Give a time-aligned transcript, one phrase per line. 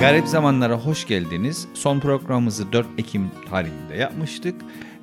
[0.00, 1.68] Garip zamanlara hoş geldiniz.
[1.74, 4.54] Son programımızı 4 Ekim tarihinde yapmıştık.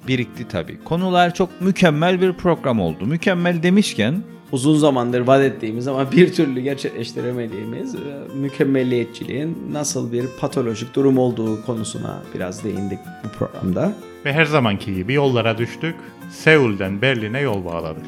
[0.07, 0.83] Birikti tabii.
[0.83, 3.05] Konular çok mükemmel bir program oldu.
[3.05, 7.99] Mükemmel demişken uzun zamandır vaat ettiğimiz ama bir türlü gerçekleştiremediğimiz e,
[8.35, 13.93] mükemmelliyetçiliğin nasıl bir patolojik durum olduğu konusuna biraz değindik bu programda.
[14.25, 15.95] Ve her zamanki gibi yollara düştük.
[16.31, 18.05] Seul'den Berlin'e yol bağladık.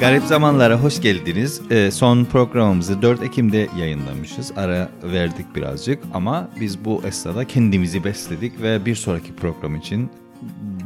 [0.00, 1.60] Garip Zamanlara hoş geldiniz.
[1.70, 4.52] Ee, son programımızı 4 Ekim'de yayınlamışız.
[4.56, 10.10] Ara verdik birazcık ama biz bu esnada kendimizi besledik ve bir sonraki program için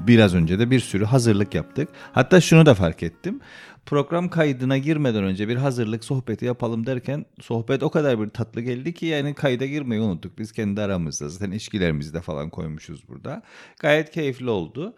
[0.07, 1.89] biraz önce de bir sürü hazırlık yaptık.
[2.13, 3.41] Hatta şunu da fark ettim.
[3.87, 8.95] Program kaydına girmeden önce bir hazırlık sohbeti yapalım derken sohbet o kadar bir tatlı geldi
[8.95, 10.39] ki yani kayda girmeyi unuttuk.
[10.39, 13.43] Biz kendi aramızda zaten ilişkilerimizi de falan koymuşuz burada.
[13.81, 14.95] Gayet keyifli oldu.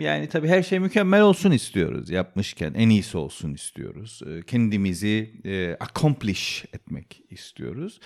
[0.00, 4.22] Yani tabii her şey mükemmel olsun istiyoruz yapmışken en iyisi olsun istiyoruz.
[4.46, 5.30] Kendimizi
[5.80, 8.00] accomplish etmek istiyoruz.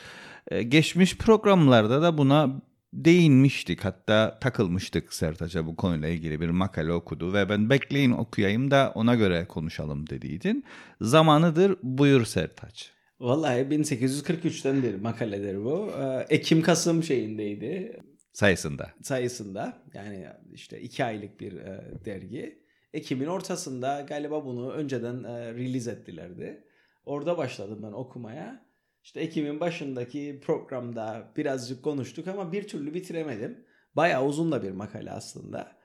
[0.68, 7.48] Geçmiş programlarda da buna değinmiştik hatta takılmıştık Sertaç'a bu konuyla ilgili bir makale okudu ve
[7.48, 10.64] ben bekleyin okuyayım da ona göre konuşalım dediydin.
[11.00, 12.90] Zamanıdır buyur Sertaç.
[13.20, 15.90] Vallahi 1843'ten bir makaledir bu.
[16.28, 18.00] Ekim-Kasım şeyindeydi.
[18.32, 18.90] Sayısında.
[19.02, 22.62] Sayısında yani işte iki aylık bir e, dergi.
[22.92, 26.64] Ekim'in ortasında galiba bunu önceden e, release ettilerdi.
[27.06, 28.68] Orada başladım ben okumaya.
[29.04, 33.64] İşte Ekim'in başındaki programda birazcık konuştuk ama bir türlü bitiremedim.
[33.96, 35.78] Bayağı uzun da bir makale aslında.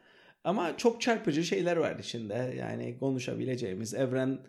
[0.44, 2.56] Ama çok çarpıcı şeyler var içinde.
[2.58, 4.40] Yani konuşabileceğimiz evren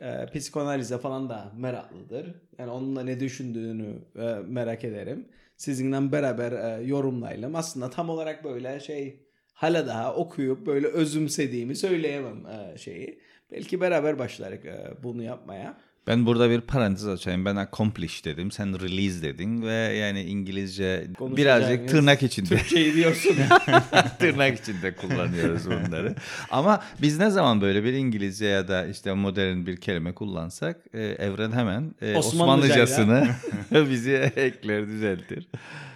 [0.00, 2.34] e, psikanalize falan da meraklıdır.
[2.58, 5.28] Yani onunla ne düşündüğünü e, merak ederim.
[5.56, 7.56] Sizinle beraber e, yorumlayalım.
[7.56, 9.20] Aslında tam olarak böyle şey
[9.54, 13.20] hala daha okuyup böyle özümsediğimi söyleyemem e, şeyi.
[13.52, 15.80] Belki beraber başlarız e, bunu yapmaya.
[16.06, 17.44] Ben burada bir parantez açayım.
[17.44, 18.50] Ben accomplish dedim.
[18.50, 22.48] Sen release dedin ve yani İngilizce birazcık tırnak içinde.
[22.48, 23.36] Türkçeyi diyorsun.
[24.18, 26.14] tırnak içinde kullanıyoruz bunları.
[26.50, 31.02] Ama biz ne zaman böyle bir İngilizce ya da işte modern bir kelime kullansak e,
[31.02, 33.28] evren hemen e, Osmanlıcasını
[33.90, 35.48] bizi ekler düzeltir.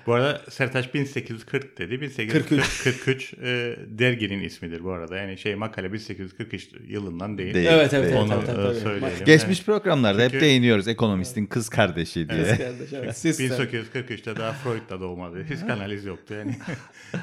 [0.08, 2.00] Bu arada Sertaç 1840 dedi.
[2.00, 5.16] 1843 e, derginin ismidir bu arada.
[5.16, 7.54] Yani şey makale 1843 yılından değil.
[7.54, 8.14] değil evet evet.
[8.16, 8.74] Onu evet, tabii, tabii.
[8.80, 9.24] söyleyelim.
[9.24, 12.38] Geçmiş programlarda Çünkü, hep değiniyoruz ekonomistin kız kardeşi diye.
[12.38, 13.14] Kız kardeş, evet.
[13.14, 15.46] 1843'te daha Freud da doğmadı.
[15.54, 16.56] Psikanaliz yoktu yani.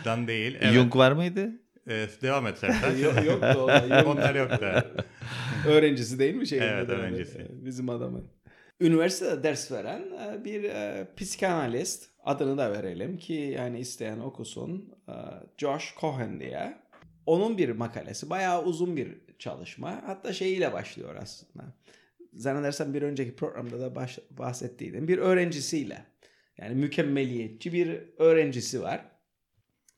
[0.05, 0.57] Dan değil.
[0.61, 0.73] Evet.
[0.73, 1.49] Jung var mıydı?
[1.89, 2.99] Ee, devam et Sertaç.
[3.03, 3.99] yok, yoktu onlar.
[3.99, 4.07] Yok.
[4.07, 4.65] onlar yoktu.
[5.67, 6.59] öğrencisi değil mi şey?
[6.59, 7.47] Evet öğrencisi.
[7.49, 8.27] Bizim adamın.
[8.81, 10.03] Üniversitede ders veren
[10.45, 14.93] bir e, psikanalist adını da verelim ki yani isteyen okusun.
[15.09, 15.13] Ee,
[15.57, 16.77] Josh Cohen diye.
[17.25, 20.03] Onun bir makalesi bayağı uzun bir çalışma.
[20.05, 21.63] Hatta şeyiyle başlıyor aslında.
[22.33, 25.07] Zannedersem bir önceki programda da baş, bahsettiydim.
[25.07, 26.05] Bir öğrencisiyle.
[26.57, 29.05] Yani mükemmeliyetçi bir öğrencisi var.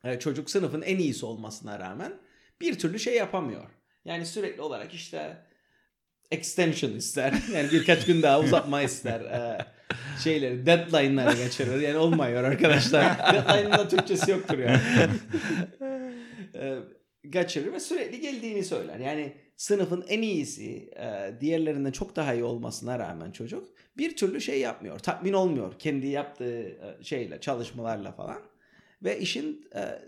[0.04, 2.12] Ee, çocuk sınıfın en iyisi olmasına rağmen
[2.60, 3.70] bir türlü şey yapamıyor.
[4.04, 5.36] Yani sürekli olarak işte
[6.30, 7.34] extension ister.
[7.54, 9.20] Yani birkaç gün daha uzatma ister.
[9.20, 9.58] Ee,
[10.24, 11.80] şeyleri deadline'lara geçirir.
[11.80, 13.18] Yani olmuyor arkadaşlar.
[13.34, 14.80] Deadline'ın da Türkçesi yoktur yani.
[17.32, 18.98] Kaçırır ve sürekli geldiğini söyler.
[18.98, 24.60] Yani sınıfın en iyisi e, diğerlerinden çok daha iyi olmasına rağmen çocuk bir türlü şey
[24.60, 24.98] yapmıyor.
[24.98, 28.42] Tatmin olmuyor kendi yaptığı e, şeyle çalışmalarla falan.
[29.02, 30.02] Ve işin e,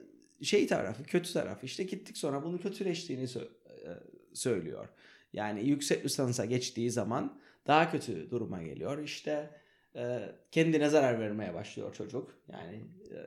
[0.45, 3.27] şey tarafı kötü tarafı işte gittik sonra bunu kötüleştiğini
[4.35, 4.89] söylüyor.
[5.33, 8.99] Yani yüksek lisansa geçtiği zaman daha kötü duruma geliyor.
[8.99, 9.51] İşte
[9.97, 12.39] e, kendine zarar vermeye başlıyor çocuk.
[12.49, 12.77] Yani
[13.11, 13.19] e,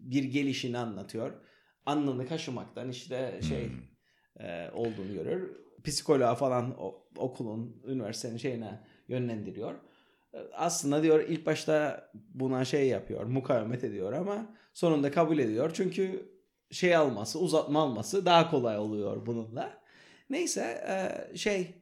[0.00, 1.32] bir gelişini anlatıyor.
[1.86, 4.46] Alnını kaşımaktan işte şey hmm.
[4.46, 5.56] e, olduğunu görür.
[5.84, 9.74] Psikoloğa falan o, okulun, üniversitenin şeyine yönlendiriyor.
[10.34, 15.70] E, aslında diyor ilk başta buna şey yapıyor, mukavemet ediyor ama sonunda kabul ediyor.
[15.74, 16.36] Çünkü
[16.70, 19.85] şey alması, uzatma alması daha kolay oluyor bununla.
[20.30, 21.74] Neyse e, şey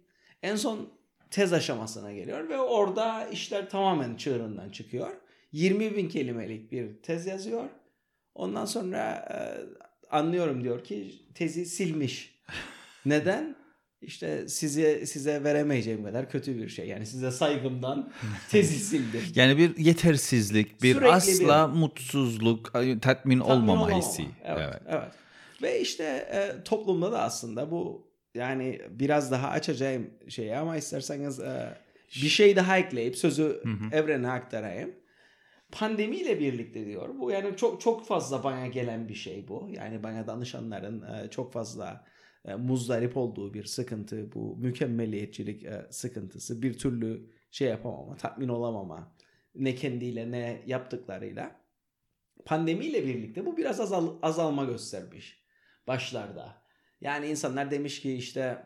[0.43, 0.89] en son
[1.31, 5.11] tez aşamasına geliyor ve orada işler tamamen çığırından çıkıyor.
[5.53, 7.65] 20 bin kelimelik bir tez yazıyor.
[8.35, 9.37] Ondan sonra e,
[10.17, 12.41] anlıyorum diyor ki tezi silmiş.
[13.07, 13.57] Neden?
[14.03, 16.89] İşte size size veremeyeceğim kadar kötü bir şey.
[16.89, 18.13] Yani size saygımdan
[18.51, 19.21] tezi sildim.
[19.35, 24.27] Yani bir yetersizlik, bir Sürekli asla bir, mutsuzluk, tatmin, tatmin olmama, olmama hissi.
[24.45, 24.83] Evet, evet.
[24.89, 25.13] evet.
[25.63, 31.79] Ve işte e, toplumda da aslında bu yani biraz daha açacağım şeyi ama isterseniz e,
[32.15, 34.95] bir şey daha ekleyip sözü evrene aktarayım.
[35.73, 37.09] Pandemiyle birlikte diyor.
[37.19, 39.69] Bu yani çok çok fazla bana gelen bir şey bu.
[39.71, 42.05] Yani bana danışanların e, çok fazla
[42.45, 49.13] e, muzdarip olduğu bir sıkıntı, bu mükemmeliyetçilik e, sıkıntısı, bir türlü şey yapamama, tatmin olamama,
[49.55, 51.61] ne kendiyle ne yaptıklarıyla.
[52.45, 55.45] Pandemiyle birlikte bu biraz azal, azalma göstermiş
[55.87, 56.64] başlarda.
[57.05, 58.63] Yani insanlar demiş ki işte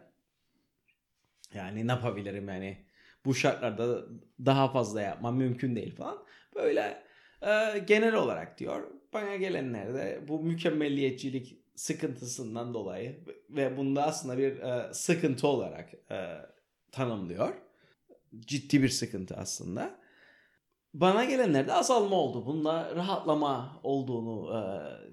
[1.54, 2.84] yani ne yapabilirim yani
[3.24, 4.04] bu şartlarda
[4.44, 6.24] daha fazla yapmam mümkün değil falan.
[6.54, 7.02] Böyle
[7.42, 13.20] e, genel olarak diyor bana gelenler de bu mükemmelliyetçilik sıkıntısından dolayı
[13.50, 16.36] ve bunda aslında bir e, sıkıntı olarak e,
[16.92, 17.54] tanımlıyor.
[18.40, 20.00] Ciddi bir sıkıntı aslında.
[21.00, 22.46] Bana gelenlerde azalma oldu.
[22.46, 24.60] Bunda rahatlama olduğunu e,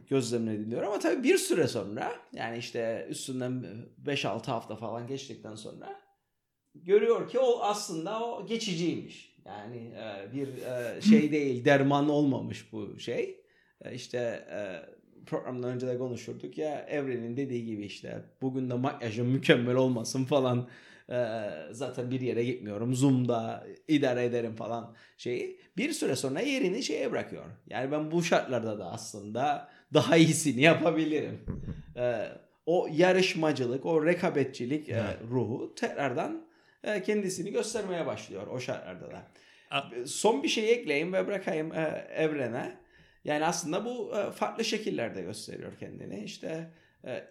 [0.07, 0.83] gözlemledim diyor.
[0.83, 3.65] Ama tabii bir süre sonra yani işte üstünden
[4.05, 6.01] 5-6 hafta falan geçtikten sonra
[6.75, 9.35] görüyor ki o aslında o geçiciymiş.
[9.45, 13.41] Yani e, bir e, şey değil, derman olmamış bu şey.
[13.81, 14.17] E, işte
[14.51, 14.59] e,
[15.25, 20.67] programdan önce de konuşurduk ya Evren'in dediği gibi işte bugün de makyajım mükemmel olmasın falan.
[21.09, 21.41] E,
[21.71, 22.95] zaten bir yere gitmiyorum.
[22.95, 25.59] Zoom'da idare ederim falan şeyi.
[25.77, 27.45] Bir süre sonra yerini şeye bırakıyor.
[27.67, 31.39] Yani ben bu şartlarda da aslında daha iyisini yapabilirim.
[31.97, 32.27] E,
[32.65, 36.45] o yarışmacılık, o rekabetçilik e, ruhu tekrardan
[36.83, 39.27] e, kendisini göstermeye başlıyor o şartlarda da.
[40.05, 42.77] Son bir şey ekleyeyim ve bırakayım e, evrene.
[43.25, 46.23] Yani aslında bu farklı şekillerde gösteriyor kendini.
[46.23, 46.69] İşte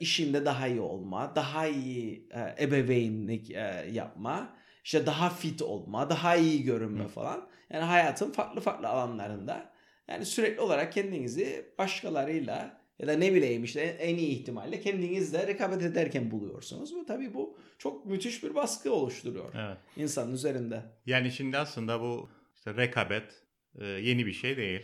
[0.00, 6.36] işinde daha iyi olma, daha iyi e, ebeveynlik e, yapma, işte daha fit olma, daha
[6.36, 7.48] iyi görünme falan.
[7.70, 9.72] Yani hayatın farklı farklı alanlarında
[10.08, 15.82] yani sürekli olarak kendinizi başkalarıyla ya da ne bileyim işte en iyi ihtimalle kendinizle rekabet
[15.82, 16.94] ederken buluyorsunuz.
[16.94, 19.78] Bu tabii bu çok müthiş bir baskı oluşturuyor Evet.
[19.96, 20.82] insanın üzerinde.
[21.06, 23.42] Yani şimdi aslında bu işte rekabet
[23.80, 24.82] e, yeni bir şey değil.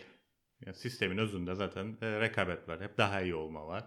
[0.66, 2.80] Yani sistemin özünde zaten e, rekabet var.
[2.80, 3.84] Hep daha iyi olma var.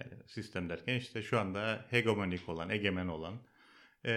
[0.00, 3.34] Yani sistem derken işte şu anda hegemonik olan, egemen olan
[4.04, 4.12] e,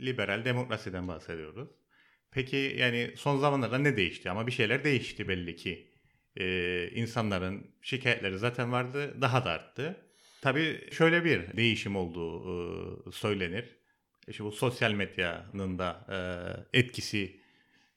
[0.00, 1.68] liberal demokrasiden bahsediyoruz.
[2.30, 4.30] Peki yani son zamanlarda ne değişti?
[4.30, 5.86] Ama bir şeyler değişti belli ki.
[6.36, 9.96] E, insanların şikayetleri zaten vardı, daha da arttı.
[10.42, 13.76] Tabii şöyle bir değişim olduğu e, söylenir.
[14.28, 16.06] İşte bu sosyal medyanın da
[16.72, 17.40] e, etkisi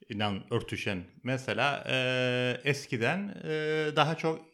[0.10, 3.52] inan örtüşen mesela e, eskiden e,
[3.96, 4.49] daha çok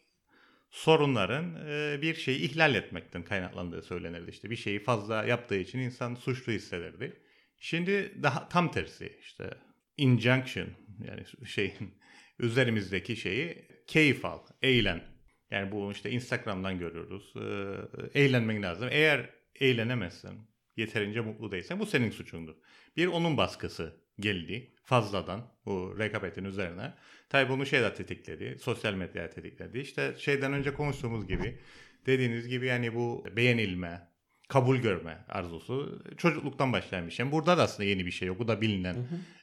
[0.76, 4.30] sorunların e, bir şeyi ihlal etmekten kaynaklandığı söylenirdi.
[4.30, 7.22] İşte bir şeyi fazla yaptığı için insan suçlu hissederdi.
[7.58, 9.50] Şimdi daha tam tersi işte
[9.96, 10.68] injunction
[11.04, 11.94] yani şeyin
[12.38, 15.02] üzerimizdeki şeyi keyif al, eğlen.
[15.50, 17.34] Yani bu işte Instagram'dan görüyoruz.
[18.14, 18.88] E, eğlenmen lazım.
[18.92, 19.30] Eğer
[19.60, 20.34] eğlenemezsen,
[20.76, 22.54] yeterince mutlu değilsen bu senin suçundur.
[22.96, 26.94] Bir onun baskısı geldi fazladan bu rekabetin üzerine.
[27.28, 28.58] Tabi bunu şey de tetikledi.
[28.60, 29.78] Sosyal medya tetikledi.
[29.78, 31.58] İşte şeyden önce konuştuğumuz gibi
[32.06, 34.08] dediğiniz gibi yani bu beğenilme,
[34.48, 37.32] kabul görme arzusu çocukluktan başlayan bir şey.
[37.32, 38.38] Burada da aslında yeni bir şey yok.
[38.38, 38.96] Bu da bilinen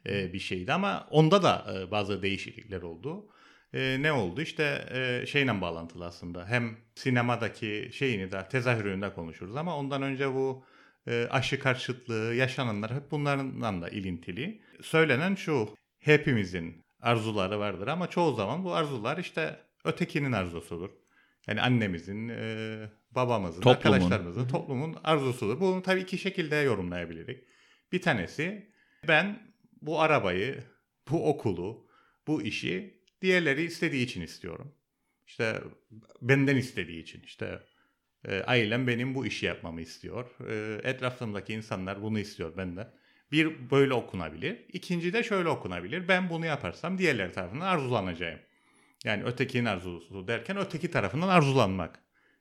[0.06, 3.30] e, bir şeydi ama onda da e, bazı değişiklikler oldu.
[3.74, 4.42] E, ne oldu?
[4.42, 6.48] İşte e, şeyle bağlantılı aslında.
[6.48, 10.66] Hem sinemadaki şeyini de tezahüründe konuşuruz ama ondan önce bu
[11.08, 14.62] e, aşı karşıtlığı, yaşananlar hep bunlardan da ilintili.
[14.82, 20.90] Söylenen şu, hepimizin arzuları vardır ama çoğu zaman bu arzular işte ötekinin arzusudur.
[21.48, 23.96] Yani annemizin, e, babamızın, Toplumun.
[23.96, 25.60] arkadaşlarımızın, toplumun arzusudur.
[25.60, 27.38] Bunu tabii iki şekilde yorumlayabiliriz.
[27.92, 28.72] Bir tanesi
[29.08, 30.64] ben bu arabayı,
[31.10, 31.88] bu okulu,
[32.28, 34.76] bu işi diğerleri istediği için istiyorum.
[35.28, 35.62] İşte
[36.22, 37.60] benden istediği için işte
[38.28, 40.30] e, ailem benim bu işi yapmamı istiyor.
[40.50, 42.94] E, etrafımdaki insanlar bunu istiyor benden.
[43.34, 44.58] Bir böyle okunabilir.
[44.74, 46.08] İkinci de şöyle okunabilir.
[46.08, 48.40] Ben bunu yaparsam diğerleri tarafından arzulanacağım.
[49.06, 52.00] Yani ötekinin arzusu derken öteki tarafından arzulanmak.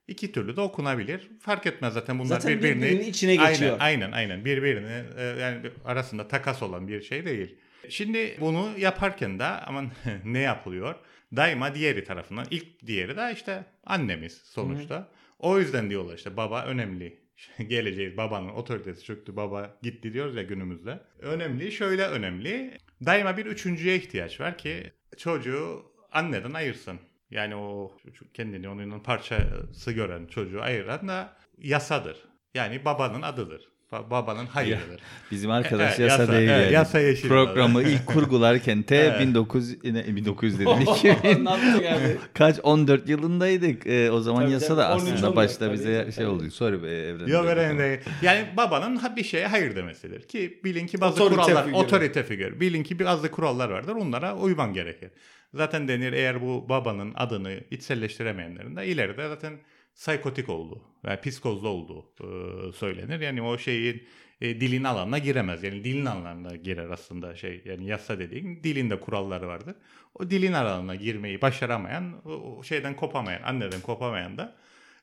[0.09, 1.31] İki türlü de okunabilir.
[1.41, 3.77] Fark etmez zaten bunlar Zaten birbirini birbirinin içine geçiyor.
[3.81, 7.57] Aynen aynen aynen birbirini e, yani arasında takas olan bir şey değil.
[7.89, 9.91] Şimdi bunu yaparken de aman
[10.25, 10.95] ne yapılıyor?
[11.37, 15.09] Daima diğeri tarafından ilk diğeri de işte annemiz sonuçta.
[15.39, 17.22] O yüzden diyorlar işte baba önemli.
[17.69, 21.01] Geleceğiz babanın otoritesi çöktü baba gitti diyoruz ya günümüzde.
[21.19, 22.79] Önemli şöyle önemli.
[23.07, 27.01] Daima bir üçüncüye ihtiyaç var ki çocuğu anneden ayırsın.
[27.31, 32.17] Yani o çocuk kendini onun parçası gören çocuğu ayıran da yasadır.
[32.55, 33.72] Yani babanın adıdır.
[33.93, 35.01] Ba- babanın hayırıdır.
[35.31, 36.73] Bizim arkadaş Evet, yasa, yasa, değil yani.
[36.73, 37.85] yasa yeşil Programı var.
[37.85, 39.21] ilk kurgularken te Evet.
[39.21, 42.17] 1900 yine 1900 dedim 2000 ne yaptık abi?
[42.35, 43.87] kaç 14 yılındaydık.
[43.87, 46.13] Ee, o zaman Tabii, yasa da 13, aslında 14 başta tabii, bize tabii.
[46.13, 46.51] şey oldu.
[46.51, 47.27] Sorry be Evren.
[47.27, 47.99] Yok önemli değil.
[48.23, 50.23] Yani babanın bir şeye hayır demesidir.
[50.23, 51.77] Ki bilin ki bazı Otorite kurallar, figürü.
[51.83, 52.61] otorite figür.
[52.61, 53.95] Bilin ki bazı kurallar vardır.
[53.95, 55.11] Onlara uyman gerekir.
[55.55, 59.53] Zaten denir eğer bu babanın adını içselleştiremeyenlerin de ileride zaten
[59.95, 63.21] psikotik olduğu ve psikozlu olduğu e, söylenir.
[63.21, 64.03] Yani o şeyin
[64.41, 65.63] e, dilin alanına giremez.
[65.63, 69.75] Yani dilin alanına girer aslında şey yani yasa dediğin dilinde kuralları vardır.
[70.15, 74.57] O dilin alanına girmeyi başaramayan, o şeyden kopamayan, anneden kopamayan da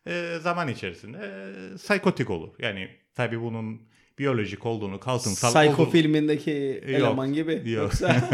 [0.08, 2.54] e, zaman içerisinde e, psikotik olur.
[2.60, 3.89] Yani tabii bunun
[4.20, 7.54] biyolojik olduğunu, kaltımsal Psycho olduğunu- filmindeki Yok, eleman gibi.
[7.54, 7.66] Yok.
[7.66, 8.16] Yoksa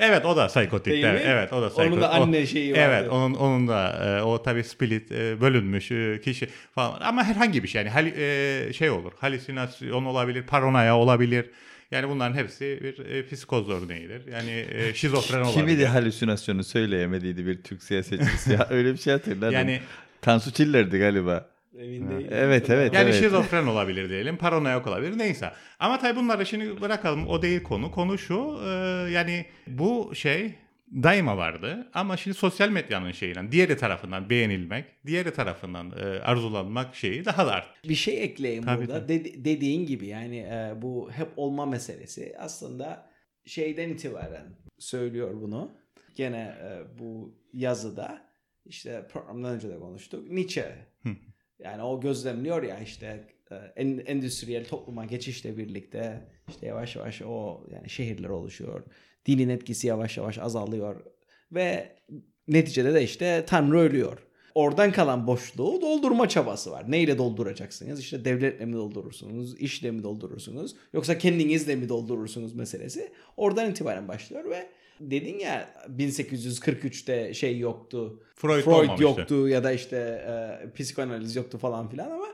[0.00, 0.92] evet o da psikotik.
[0.92, 1.30] Değil evet, mi?
[1.30, 1.92] evet o da psikotik.
[1.92, 2.82] onun da O- anne şeyi vardı.
[2.84, 7.62] Evet onun onun da e, o tabii split e, bölünmüş e, kişi falan ama herhangi
[7.62, 11.50] bir şey yani hal- şey olur halüsinasyon olabilir paranoya olabilir
[11.90, 15.54] yani bunların hepsi bir e, psikoz örneğidir yani e, şizofren olabilir.
[15.54, 18.52] Kimi de halüsinasyonu söyleyemediydi bir Türk siyasetçisi.
[18.52, 19.52] ya öyle bir şey hatırladım.
[19.54, 19.80] yani
[20.22, 21.46] Tansu Çiller'di galiba.
[21.78, 22.28] Emin değilim.
[22.30, 23.22] Evet, evet, yani evet.
[23.22, 28.18] şizofren olabilir diyelim paranoyak olabilir neyse ama tabii bunları şimdi bırakalım o değil konu konu
[28.18, 28.68] şu e,
[29.10, 30.54] yani bu şey
[31.02, 37.24] daima vardı ama şimdi sosyal medyanın şeyinden diğeri tarafından beğenilmek diğeri tarafından e, arzulanmak şeyi
[37.24, 37.88] daha da arttı.
[37.88, 39.08] Bir şey ekleyeyim Tabii, burada.
[39.08, 43.10] Dedi- dediğin gibi yani e, bu hep olma meselesi aslında
[43.46, 44.46] şeyden itibaren
[44.78, 45.72] söylüyor bunu.
[46.14, 48.22] Gene e, bu yazıda
[48.66, 50.30] işte programdan önce de konuştuk.
[50.30, 50.76] Nietzsche.
[51.58, 57.66] Yani o gözlemliyor ya işte e, en, endüstriyel topluma geçişle birlikte işte yavaş yavaş o
[57.72, 58.82] yani şehirler oluşuyor.
[59.26, 61.04] Dinin etkisi yavaş yavaş azalıyor
[61.52, 61.96] ve
[62.48, 64.18] neticede de işte Tanrı ölüyor.
[64.54, 66.90] Oradan kalan boşluğu doldurma çabası var.
[66.90, 68.00] Neyle dolduracaksınız?
[68.00, 73.12] İşte devletle mi doldurursunuz, işle mi doldurursunuz, yoksa kendinizle mi doldurursunuz meselesi.
[73.36, 74.68] Oradan itibaren başlıyor ve
[75.00, 78.22] dedin ya 1843'te şey yoktu.
[78.36, 82.26] Freud, Freud yoktu ya da işte e, psikoanaliz yoktu falan filan ama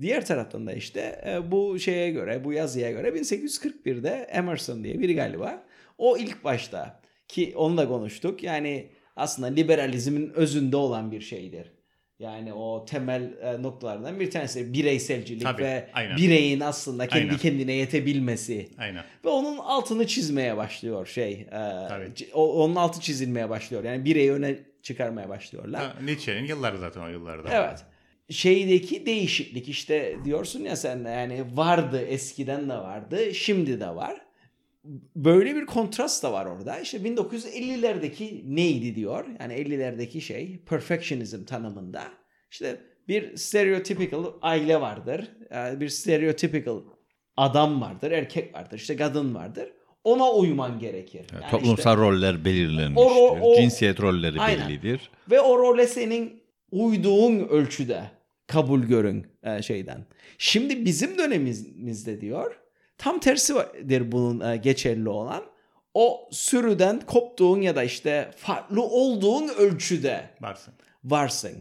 [0.00, 5.14] diğer taraftan da işte e, bu şeye göre bu yazıya göre 1841'de Emerson diye biri
[5.14, 5.62] galiba
[5.98, 11.72] o ilk başta ki onu da konuştuk yani aslında liberalizmin özünde olan bir şeydir.
[12.20, 16.16] Yani o temel e, noktalardan bir tanesi bireyselcilik Tabii, ve aynen.
[16.16, 17.36] bireyin aslında kendi Aynen.
[17.38, 18.68] kendine yetebilmesi.
[18.78, 19.04] Aynen.
[19.24, 21.32] Ve onun altını çizmeye başlıyor şey.
[21.32, 21.48] e,
[21.88, 22.32] Tabii.
[22.34, 23.84] onun altı çizilmeye başlıyor.
[23.84, 25.94] Yani bireyi öne çıkarmaya başlıyorlar.
[26.04, 27.48] Nietzsche'nin yılları zaten o yıllarda.
[27.52, 27.78] Evet.
[28.30, 34.20] Şeydeki değişiklik işte diyorsun ya sen de yani vardı eskiden de vardı şimdi de var.
[35.16, 36.78] Böyle bir kontrast da var orada.
[36.80, 39.24] İşte 1950'lerdeki neydi diyor.
[39.40, 42.02] Yani 50'lerdeki şey perfectionism tanımında.
[42.50, 45.30] İşte bir stereotypical aile vardır.
[45.80, 46.80] Bir stereotypical
[47.36, 49.72] adam vardır, erkek vardır, işte kadın vardır.
[50.04, 51.26] Ona uyman gerekir.
[51.32, 53.10] Yani Yani toplumsal işte- roller belirlenmiştir.
[53.16, 54.68] O o- Cinsiyet rolleri Aynen.
[54.68, 55.10] bellidir.
[55.30, 58.02] ve o role senin uyduğun ölçüde
[58.46, 60.06] kabul görün e, şeyden.
[60.38, 62.60] Şimdi bizim dönemimizde diyor
[63.00, 65.42] tam tersidir bunun e, geçerli olan.
[65.94, 70.74] O sürüden koptuğun ya da işte farklı olduğun ölçüde Varsın.
[71.04, 71.52] varsın.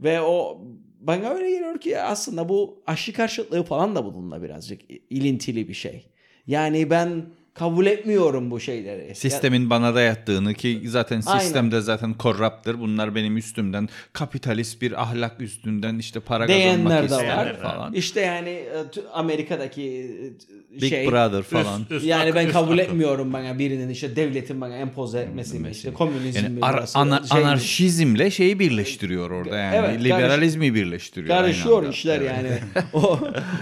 [0.00, 0.64] Ve o
[1.00, 6.06] bana öyle geliyor ki aslında bu aşı karşıtlığı falan da bununla birazcık ilintili bir şey.
[6.46, 7.26] Yani ben
[7.58, 9.14] kabul etmiyorum bu şeyleri.
[9.14, 11.40] Sistemin bana dayattığını ki zaten Aynen.
[11.40, 12.80] sistemde zaten korraptır.
[12.80, 17.56] Bunlar benim üstümden kapitalist bir ahlak üstünden işte para Diyenler kazanmak de var.
[17.62, 17.92] falan.
[17.92, 18.66] İşte yani e,
[19.12, 19.82] Amerika'daki
[20.72, 21.80] e, Big şey Brother falan.
[21.82, 22.78] Üst- üst yani ben üst kabul akıl.
[22.78, 27.42] etmiyorum bana birinin işte devletin bana empoze etmesi mi işte komünizm Yani ar- ana- şey
[27.44, 29.76] anarşizmle şeyi birleştiriyor orada yani.
[29.76, 31.36] Evet, Liberalizmi birleştiriyor.
[31.36, 32.32] aynı Karışıyor işler Evet.
[32.36, 32.58] yani.
[32.92, 33.18] o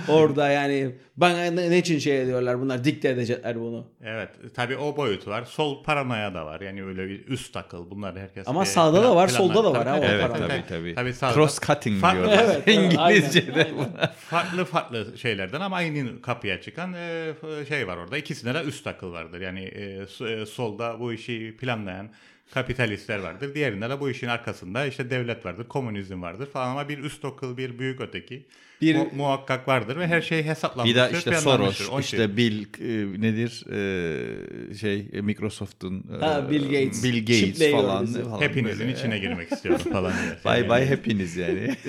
[0.09, 3.87] orada yani bana ne, için şey ediyorlar bunlar dikte edecekler bunu.
[4.05, 4.29] Evet.
[4.55, 5.45] Tabii o boyutu var.
[5.45, 6.61] Sol paranoya da var.
[6.61, 7.91] Yani öyle bir üst akıl.
[7.91, 8.49] Bunlar herkes.
[8.49, 10.49] Ama e, sağda da var, planlar- solda da var Tabii, ha, tabii, Evet paranoya.
[10.49, 10.95] tabii tabii.
[10.95, 12.45] Tabii sağda- Cross cutting Farklı- diyorlar.
[12.45, 13.65] Evet, evet, İngilizce'de.
[13.65, 14.11] aynen, aynen.
[14.17, 17.33] farklı farklı şeylerden ama aynı kapıya çıkan e,
[17.69, 18.19] şey var orada.
[18.19, 19.41] İkisinde de üst akıl vardır.
[19.41, 22.09] Yani e, e, solda bu işi planlayan
[22.55, 23.55] kapitalistler vardır.
[23.55, 27.57] Diğerinde de bu işin arkasında işte devlet vardır, komünizm vardır falan ama bir üst akıl,
[27.57, 28.47] bir büyük öteki
[28.81, 31.07] Bir- mu- muhakkak vardır ve her şey hesaplanmıştır.
[31.09, 31.35] Bir de işte.
[31.37, 37.05] Soros, işte Bill e, nedir e, şey e, Microsoft'un e, Ha, Bill Gates.
[37.05, 38.93] Bill Gates falan, falan hepinizin böyle.
[38.99, 40.33] içine girmek istiyorum falan diye.
[40.55, 41.75] Bye bye hepiniz yani.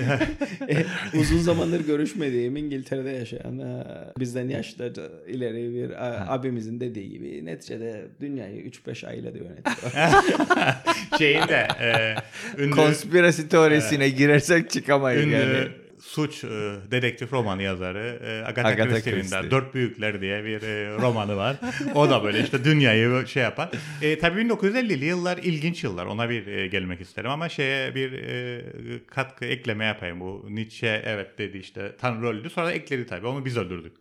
[0.70, 0.86] E,
[1.20, 3.84] Uzun zamandır görüşmediğim İngiltere'de yaşayan e,
[4.20, 4.94] bizden yaşlı
[5.28, 9.92] ileri bir e, abimizin dediği gibi neticede dünyayı 3-5 aile de yönetiyor.
[11.18, 12.16] Şeyin de e,
[12.64, 15.68] ünlü, Konspirasi teorisine girersek çıkamayız ünlü yani.
[16.06, 16.48] Suç e,
[16.92, 19.52] dedektif romanı yazarı e, Agatha, Agatha Christie'nin Christie.
[19.52, 21.56] Dört Büyükler diye bir e, romanı var.
[21.96, 23.70] O da böyle işte dünyayı şey yapan.
[24.02, 26.06] E, tabii 1950'li yıllar ilginç yıllar.
[26.06, 28.62] Ona bir e, gelmek isterim ama şeye bir e,
[29.08, 30.20] katkı ekleme yapayım.
[30.20, 32.50] Bu Nietzsche evet dedi işte Tanrı öldü.
[32.50, 33.28] Sonra ekledi tabii.
[33.28, 33.98] Onu biz öldürdük.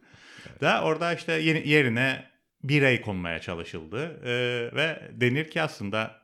[0.61, 1.33] Da orada işte
[1.65, 2.25] yerine
[2.63, 4.21] birey konmaya çalışıldı.
[4.25, 4.33] E,
[4.77, 6.24] ve denir ki aslında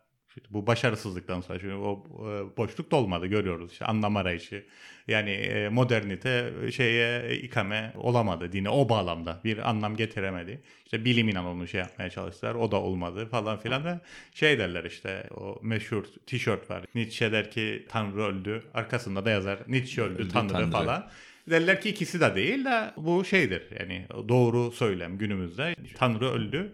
[0.50, 4.64] bu başarısızlıktan sonra çünkü o e, boşluk dolmadı görüyoruz işte anlam arayışı.
[5.08, 10.62] Yani e, modernite şeye ikame olamadı dine o bağlamda bir anlam getiremedi.
[10.84, 14.00] İşte bilim inan onu şey yapmaya çalıştılar o da olmadı falan filan ve
[14.34, 16.84] şey derler işte o meşhur tişört var.
[16.94, 20.70] Nietzsche der ki Tanrı öldü arkasında da yazar Nietzsche öldü, Öldü Tanrı, Tanrı.
[20.70, 21.10] falan.
[21.50, 26.72] Derler ki ikisi de değil de bu şeydir yani doğru söylem günümüzde Tanrı öldü.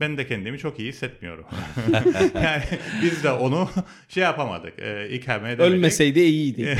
[0.00, 1.44] Ben de kendimi çok iyi hissetmiyorum.
[2.34, 2.62] yani
[3.02, 3.70] biz de onu
[4.08, 4.78] şey yapamadık.
[4.78, 5.74] E, ikame edemedik.
[5.74, 6.78] Ölmeseydi iyiydi.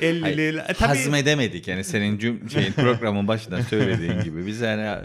[0.00, 4.46] 50'li e, tabii Hazmedemedik yani senin cüm şeyin programın başından söylediğin gibi.
[4.46, 5.04] Biz yani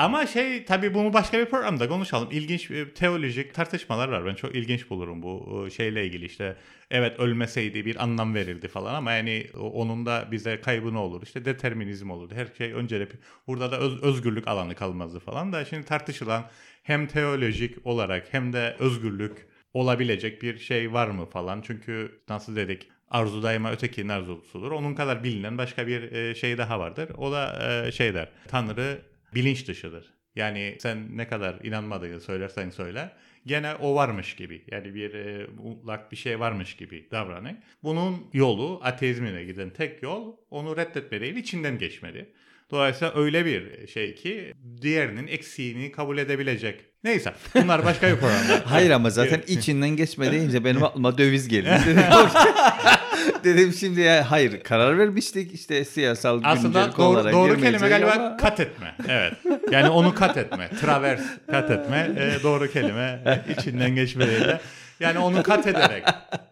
[0.00, 2.28] ama şey tabii bunu başka bir programda konuşalım.
[2.32, 4.26] İlginç e, teolojik tartışmalar var.
[4.26, 6.56] Ben çok ilginç bulurum bu e, şeyle ilgili işte.
[6.90, 11.22] Evet ölmeseydi bir anlam verildi falan ama yani onun da bize kaybı ne olur?
[11.22, 12.34] İşte determinizm olurdu.
[12.34, 13.08] Her şey öncelik
[13.46, 16.44] burada da öz- özgürlük alanı kalmazdı falan da şimdi tartışılan
[16.82, 21.62] hem teolojik olarak hem de özgürlük olabilecek bir şey var mı falan.
[21.66, 24.72] Çünkü nasıl dedik arzu daima ötekinin arzusudur.
[24.72, 27.10] Onun kadar bilinen başka bir e, şey daha vardır.
[27.16, 28.28] O da şey der.
[28.48, 30.14] Tanrı bilinç dışıdır.
[30.36, 33.10] Yani sen ne kadar inanmadığını söylersen söyle
[33.46, 34.64] gene o varmış gibi.
[34.70, 37.58] Yani bir e, mutlak bir şey varmış gibi davranın.
[37.82, 42.32] Bunun yolu ateizmine giden tek yol onu reddetme değil içinden geçmedi.
[42.70, 46.80] Dolayısıyla öyle bir şey ki diğerinin eksiğini kabul edebilecek.
[47.04, 48.62] Neyse bunlar başka bir programda.
[48.64, 51.70] Hayır ama zaten içinden geçme deyince benim aklıma döviz geldi.
[53.44, 58.60] Dedim, şimdi ya hayır karar vermiştik işte siyasal Aslında doğru, doğru kelime galiba ama- kat
[58.60, 58.94] etme.
[59.08, 59.32] Evet.
[59.70, 60.70] Yani onu kat etme.
[60.80, 62.10] Travers kat etme.
[62.16, 63.20] e, doğru kelime.
[63.58, 64.60] İçinden geçme değil de.
[65.00, 66.04] Yani onu kat ederek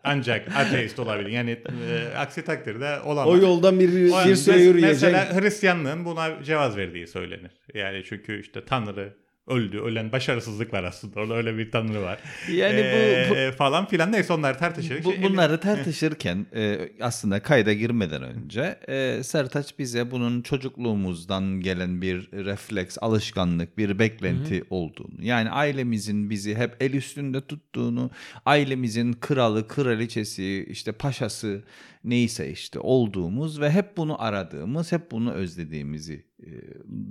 [0.05, 1.31] ancak ateist olabilir.
[1.31, 3.35] Yani e, aksi takdirde olamaz.
[3.35, 5.13] O yoldan bir, bir süre yürüyecek.
[5.13, 7.51] Mesela Hristiyanlığın buna cevaz verdiği söylenir.
[7.75, 9.15] Yani çünkü işte Tanrı
[9.49, 9.79] öldü.
[9.81, 11.21] Ölen başarısızlık var aslında.
[11.21, 12.19] Orada öyle bir Tanrı var.
[12.53, 15.05] Yani bu- bu- E, falan filan neyse onları tartışırız.
[15.05, 22.33] Bu, bunları tartışırken e, aslında kayda girmeden önce e, Sertaç bize bunun çocukluğumuzdan gelen bir
[22.33, 25.15] refleks, alışkanlık, bir beklenti olduğunu.
[25.25, 28.11] Yani ailemizin bizi hep el üstünde tuttuğunu,
[28.47, 31.65] ailemizin kralı, kraliçesi, işte paşası
[32.05, 36.28] neyse işte olduğumuz ve hep bunu aradığımız, hep bunu özlediğimizi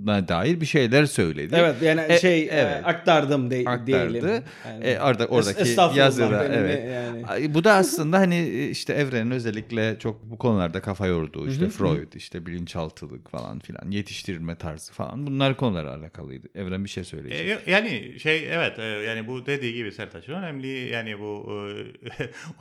[0.04, 1.54] na dair bir şeyler söyledi.
[1.58, 2.86] Evet yani E, şey e, evet.
[2.86, 3.86] aktardım de, aktardı.
[3.86, 4.42] diyelim.
[4.66, 4.84] Yani.
[4.84, 6.84] E, orada oradaki yazıda evet.
[6.92, 7.54] yani.
[7.54, 12.46] Bu da aslında hani işte evrenin özellikle çok bu konularda kafa yorduğu işte Freud işte
[12.46, 16.48] bilinçaltılık falan filan yetiştirilme tarzı falan bunlar konularla alakalıydı.
[16.54, 17.68] Evren bir şey söyleyecek.
[17.68, 21.58] E, yani şey evet e, yani bu dediği gibi Sertaç'ın önemli yani bu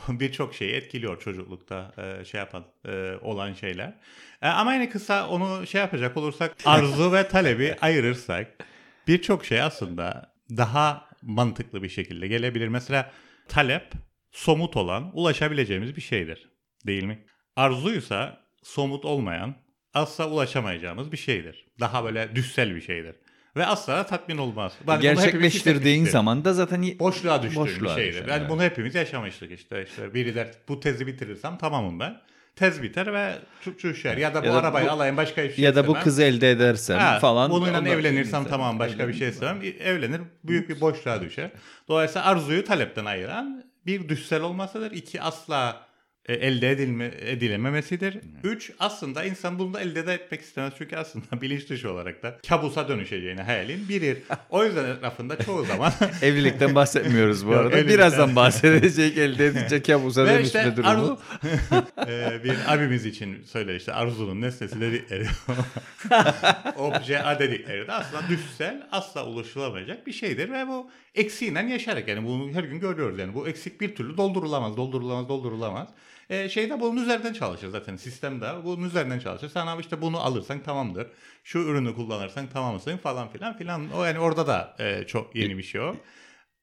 [0.09, 3.93] e, birçok şeyi etkiliyor çocuklukta e, şey yapan e, olan şeyler.
[4.41, 8.47] E, ama yani kısa onu şey yapacak olursak arzu ve talebi ayırırsak
[9.07, 12.67] birçok şey aslında daha mantıklı bir şekilde gelebilir.
[12.67, 13.11] Mesela
[13.47, 13.91] talep
[14.31, 16.49] somut olan ulaşabileceğimiz bir şeydir
[16.87, 17.25] değil mi?
[17.55, 19.55] Arzuysa somut olmayan
[19.93, 21.67] asla ulaşamayacağımız bir şeydir.
[21.79, 23.15] Daha böyle düşsel bir şeydir.
[23.55, 24.73] Ve asla tatmin olmaz.
[24.79, 28.13] Hepimiz Gerçekleştirdiğin zaman da zaten boşluğa düştüğün Boşluğa bir şeydir.
[28.13, 28.49] düşer, Yani evet.
[28.49, 29.83] bunu hepimiz yaşamıştık işte.
[29.83, 32.21] işte biri der bu tezi bitirirsem tamamım ben.
[32.57, 33.33] Tez biter ve
[33.77, 35.87] şu şey ya da bu Ya da arabayı bu- alayım başka bir şey ya da
[35.87, 37.51] bu kızı elde edersem Ha, falan.
[37.51, 39.61] Bununla ondan- evlenirsem tamam başka bir şey istemem.
[39.79, 41.49] Evlenir büyük bir boşluğa düşer.
[41.87, 44.91] Dolayısıyla arzuyu talepten ayıran bir düşsel olmasıdır.
[44.91, 45.86] İki asla
[46.33, 48.17] elde edilme, edilememesidir.
[48.43, 50.73] Üç aslında insan bunu da elde de etmek istemez.
[50.77, 54.17] Çünkü aslında bilinç dışı olarak da kabusa dönüşeceğini hayalin bilir.
[54.49, 57.75] O yüzden etrafında çoğu zaman Evlilikten bahsetmiyoruz bu Yok, arada.
[57.79, 60.89] evlilikten- Birazdan bahsedecek elde edecek kabusa Ve dönüşme işte durumu.
[60.91, 61.17] arzu-
[62.07, 65.25] Ee, bir abimiz için söyler işte arzunun nesnesi dedikleri
[66.77, 72.25] obje a dedikleri de aslında düşsel asla ulaşılamayacak bir şeydir ve bu eksiğiyle yaşarak yani
[72.27, 75.87] bunu her gün görüyoruz yani bu eksik bir türlü doldurulamaz doldurulamaz doldurulamaz
[76.29, 81.07] ee, şeyde bunun üzerinden çalışır zaten sistemde bunun üzerinden çalışır sana işte bunu alırsan tamamdır
[81.43, 85.63] şu ürünü kullanırsan tamamsın falan filan filan o yani orada da e, çok yeni bir
[85.63, 85.95] şey o.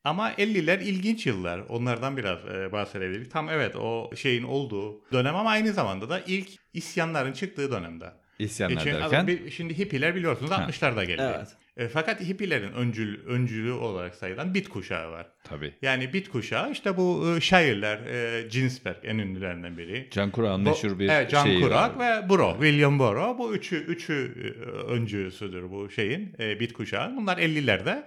[0.04, 1.58] Ama 50'ler ilginç yıllar.
[1.58, 3.28] Onlardan biraz e, bahsedebiliriz.
[3.30, 8.12] Tam evet o şeyin olduğu dönem ama aynı zamanda da ilk isyanların çıktığı dönemde.
[8.38, 9.26] İsyanlar E çünkü- derken.
[9.26, 11.22] bir- şimdi hippiler biliyorsunuz 60'larda geldi.
[11.36, 11.48] Evet.
[11.76, 15.26] E, fakat hippilerin öncül, öncülü olarak sayılan bit kuşağı var.
[15.44, 15.74] Tabii.
[15.82, 20.08] Yani bit kuşağı işte bu e, şairler, e, Ginsberg en ünlülerinden biri.
[20.10, 22.22] Can Kural'ın Bu- meşhur bir evet, Can şeyi Kurak var.
[22.24, 23.38] ve Bro, William Bro.
[23.38, 27.16] Bu üçü, üçü e, öncüsüdür bu şeyin, e, bit kuşağı.
[27.16, 28.02] Bunlar 50'lerde.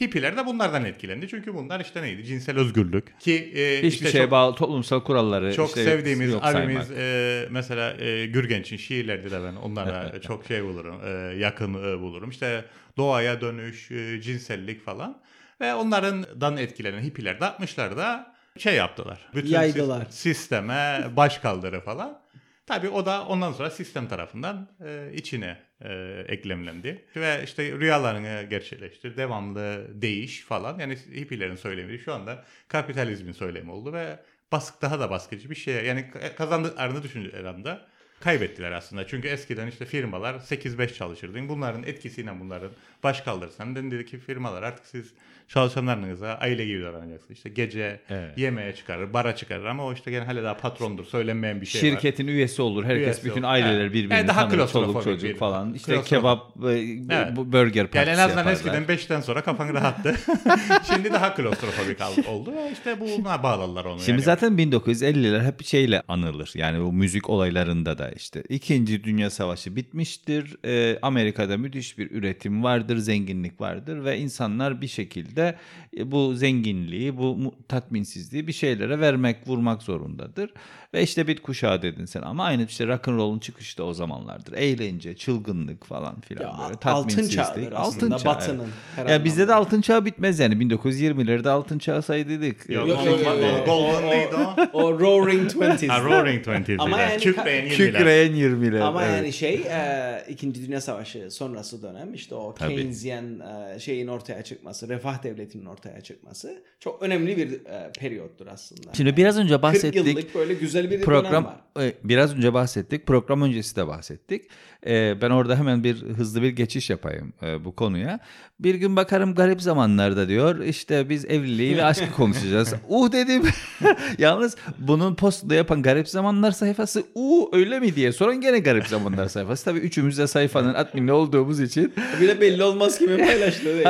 [0.00, 1.28] Hippiler de bunlardan etkilendi.
[1.28, 2.24] Çünkü bunlar işte neydi?
[2.24, 3.20] Cinsel özgürlük.
[3.20, 7.92] Ki e, Hiçbir işte şeye çok- bağlı toplumsal kuralları çok işte sevdiğimiz abimiz e, mesela
[8.04, 11.08] e, Gürgenç'in şiirlerdi de ben onlara çok şey bulurum, e,
[11.38, 12.30] yakın e, bulurum.
[12.30, 12.64] İşte
[12.96, 15.22] doğaya dönüş, e, cinsellik falan
[15.60, 18.24] ve onlardan etkilenen hippiler de 60'larda
[18.58, 19.18] şey yaptılar.
[19.34, 20.02] Bütün Yaydılar.
[20.06, 22.20] sis- sisteme baş kaldırı falan.
[22.66, 27.04] Tabii o da ondan sonra sistem tarafından e, içine e, eklemlendi.
[27.16, 30.78] Ve işte rüyalarını gerçekleştir, devamlı değiş falan.
[30.78, 34.18] Yani hippilerin söylemi şu anda kapitalizmin söylemi oldu ve
[34.52, 35.84] baskı daha da baskıcı bir şey.
[35.84, 37.86] Yani kazandıklarını düşündükleri anda
[38.20, 39.06] kaybettiler aslında.
[39.06, 41.48] Çünkü eskiden işte firmalar 8-5 çalışırdı.
[41.48, 42.70] Bunların etkisiyle bunların
[43.02, 45.06] baş kaldırsan dedi ki firmalar artık siz
[45.48, 47.30] çalışanlarınıza aile gibi davranacaksınız.
[47.36, 48.38] İşte gece Evet.
[48.38, 51.04] yemeğe çıkarır, bara çıkarır ama o işte gene hala daha patrondur.
[51.04, 51.86] Söylenmeyen bir şey var.
[51.96, 52.84] Şirketin üyesi olur.
[52.84, 53.52] Herkes Üyesi bütün olur.
[53.52, 53.92] aileler Evet.
[53.92, 54.50] birbirini Yani daha tanır.
[54.50, 55.74] Çoluk klostrofobik çocuk bir- falan.
[55.74, 56.08] İşte klostrofobik.
[56.08, 57.36] kebap, e, Evet.
[57.36, 58.52] bu burger partisi Yani en azından yaparlar.
[58.52, 60.14] eskiden 5'ten sonra kafan rahattı.
[60.94, 62.52] Şimdi daha klostrofobik oldu.
[62.72, 63.98] işte buna bağladılar onu.
[64.00, 64.22] Şimdi yani.
[64.22, 66.50] zaten 1950'ler hep şeyle anılır.
[66.54, 68.42] Yani bu müzik olaylarında da işte.
[68.48, 70.56] İkinci Dünya Savaşı bitmiştir.
[70.64, 75.54] Ee, Amerika'da müthiş bir üretim vardır, zenginlik vardır ve insanlar bir şekilde
[75.96, 80.50] e, bu zenginliği, bu tatminsizliği bir şeylere vermek, vurmak zorundadır.
[80.94, 83.94] Ve işte bit kuşağı dedin sen ama aynı işte rock and roll'un çıkışı da o
[83.94, 84.52] zamanlardır.
[84.52, 87.32] Eğlence, çılgınlık falan filan Ya, böyle altın tatminsizlik.
[87.32, 88.68] çağdır aslında, çağ, Batı'nın
[88.98, 89.10] evet.
[89.10, 92.70] Ya bizde de altın çağ bitmez yani 1920'lerde altın çağ saydıydık.
[92.70, 94.56] Yok, Yok, yok, yok, O- neydi o?
[94.72, 95.90] O Roaring Twenties.
[95.90, 96.80] Ha, Roaring Twenties.
[96.80, 97.99] Ama yani Kükreyen ka- 20'ler.
[98.00, 98.80] Kükreyen 20'ler.
[98.80, 99.16] Ama evet.
[99.16, 102.74] yani şey e, İkinci Dünya Savaşı sonrası dönem işte o Tabii.
[102.74, 108.94] Keynesian e, şeyin ortaya çıkması, refah devletinin ortaya çıkması çok önemli bir e, periyottur aslında.
[108.94, 110.06] Şimdi biraz önce 40 bahsettik.
[110.06, 111.84] yıllık böyle güzel bir dönem program var.
[111.84, 113.06] e, biraz önce bahsettik.
[113.06, 114.44] Program öncesi de bahsettik.
[114.86, 118.18] E, ben orada hemen bir hızlı bir geçiş yapayım e, bu konuya.
[118.60, 120.58] Bir gün bakarım garip zamanlarda diyor.
[120.64, 122.74] İşte biz evliliği ve aşkı konuşacağız.
[122.88, 123.42] uh dedim.
[124.18, 129.28] Yalnız bunun postunda yapan garip zamanlar sayfası uh öyle mi diye soran gene garip zamanlar
[129.28, 129.64] sayfası.
[129.64, 133.86] Tabii üçümüz de sayfanın admini olduğumuz için Bir de belli olmaz kimin paylaştığı değil.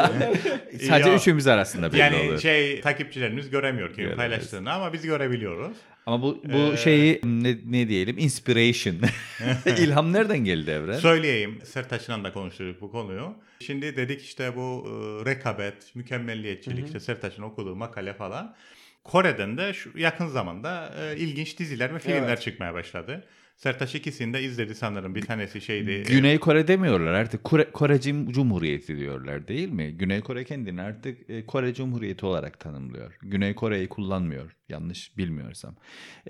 [0.88, 1.16] sadece Ya.
[1.16, 2.38] üçümüz arasında belli Yani oluyor.
[2.40, 4.16] şey takipçilerimiz göremiyor kimin Göremez.
[4.16, 5.76] paylaştığını ama biz görebiliyoruz.
[6.06, 8.96] Ama bu bu Ee, şeyi ne, ne diyelim inspiration.
[9.78, 10.98] İlham nereden geldi Evren?
[10.98, 11.58] Söyleyeyim.
[11.64, 13.34] Sertaç'la da konuştuk bu konuyu.
[13.60, 14.90] Şimdi dedik işte bu e,
[15.30, 18.56] rekabet, mükemmelliyetçilik, işte Sertaç'ın okuduğu makale falan.
[19.04, 22.42] Kore'den de şu yakın zamanda e, ilginç diziler ve filmler Evet.
[22.42, 23.24] çıkmaya başladı.
[23.62, 25.14] Sertaç ikisini de izledi sanırım.
[25.14, 25.90] Bir tanesi şeydi.
[25.90, 29.90] e, Güney Kore demiyorlar artık Kore, Kore Cum- Cumhuriyeti diyorlar değil mi?
[29.92, 33.18] Güney Kore kendini artık e, Kore Cumhuriyeti olarak tanımlıyor.
[33.22, 35.76] Güney Kore'yi kullanmıyor yanlış bilmiyorsam.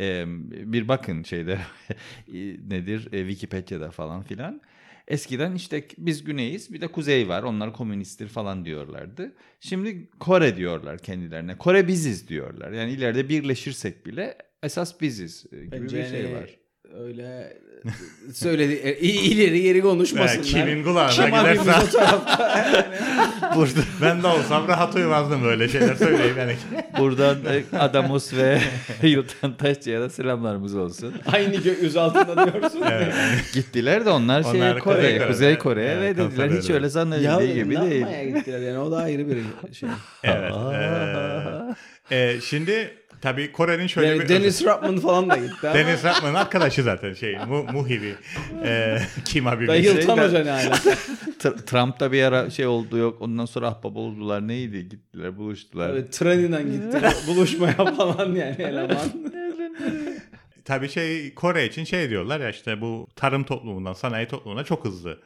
[0.00, 0.24] E,
[0.72, 1.58] bir bakın şeyde
[2.68, 4.60] nedir e, Wikipedia'da falan filan.
[5.08, 9.32] Eskiden işte biz güneyiz bir de kuzey var onlar komünisttir falan diyorlardı.
[9.60, 11.58] Şimdi Kore diyorlar kendilerine.
[11.58, 12.72] Kore biziz diyorlar.
[12.72, 16.59] Yani ileride birleşirsek bile esas biziz gibi Bence bir şey yani var.
[16.98, 17.56] Öyle
[18.34, 20.44] söyledi e, ileri geri konuşmasınlar.
[20.44, 21.72] kimin kulağına Kim giderse-?
[23.56, 26.56] Burada ben de olsam rahat uyumazdım böyle şeyler söyleyeyim yani.
[26.98, 27.38] Buradan
[27.72, 28.58] e, Adamus ve
[29.02, 31.14] Yıltan Taşçı'ya da selamlarımız olsun.
[31.32, 32.82] Aynı gökyüzü altında diyorsun.
[32.90, 33.14] Evet.
[33.54, 35.26] Gittiler de onlar, şey Onlar Kore'ye, Kuzey Kore'de.
[35.32, 38.00] Kuzey Kore'ye Evet, ve dediler hiç öyle ya zannedildiği gibi değil.
[38.00, 39.36] yapmaya gittiler yani o da ayrı bir
[39.74, 39.88] şey.
[40.24, 40.52] Evet.
[42.10, 44.28] Ee, e, şimdi tabii Kore'nin şöyle Yani bir...
[44.28, 45.74] Dennis Rodman falan da gitti ama.
[45.74, 47.36] Dennis Rodman'ın arkadaşı zaten şey.
[47.38, 48.14] Mu, Muhibi.
[48.64, 49.66] Ee, Kim abi?
[49.68, 50.06] Da bir şey.
[50.06, 50.74] Hoca ne hala.
[51.38, 53.22] Tr- Trump'ta bir ara şey oldu yok.
[53.22, 54.48] Ondan sonra ahbap oldular.
[54.48, 54.88] Neydi?
[54.88, 55.90] Gittiler, buluştular.
[55.90, 58.96] Evet, treninden gitti buluşmaya falan yani eleman.
[60.64, 65.18] Tabii şey Kore için şey diyorlar ya işte bu tarım toplumundan sanayi toplumuna çok hızlı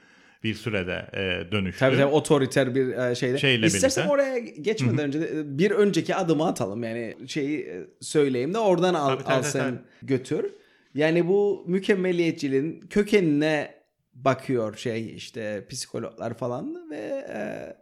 [0.45, 1.79] bir sürede e, dönüştü.
[1.81, 3.39] Tabii tabii otoriter bir e, şeyde.
[3.39, 4.13] Şeyle İstersen birlikte.
[4.13, 6.85] oraya geçmeden önce de e, bir önceki adımı atalım.
[6.85, 9.81] Yani şeyi e, söyleyeyim de oradan al, tabii, al tabii, sen tabii.
[10.03, 10.53] götür.
[10.95, 13.75] Yani bu mükemmeliyetçiliğin kökenine
[14.15, 17.77] bakıyor şey işte psikologlar falan ve e,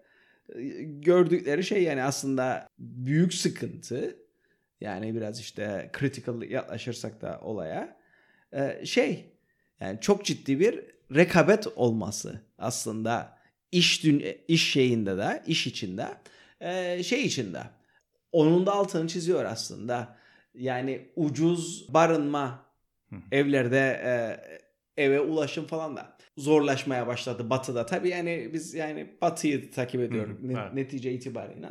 [0.85, 4.17] gördükleri şey yani aslında büyük sıkıntı
[4.81, 7.97] yani biraz işte critical yaklaşırsak da olaya
[8.53, 9.33] e, şey
[9.81, 10.81] yani çok ciddi bir
[11.15, 13.39] rekabet olması aslında
[13.73, 16.09] iş dün iş şeyinde de iş içinde
[16.61, 17.61] e, şey içinde.
[18.33, 20.17] Onun da altını çiziyor aslında.
[20.55, 22.67] Yani ucuz barınma
[23.33, 27.87] evlerde e, eve ulaşım falan da zorlaşmaya başladı batıda.
[27.87, 30.73] Tabii yani biz yani batıyı takip ediyoruz Hı, ne- evet.
[30.75, 31.69] netice itibariyle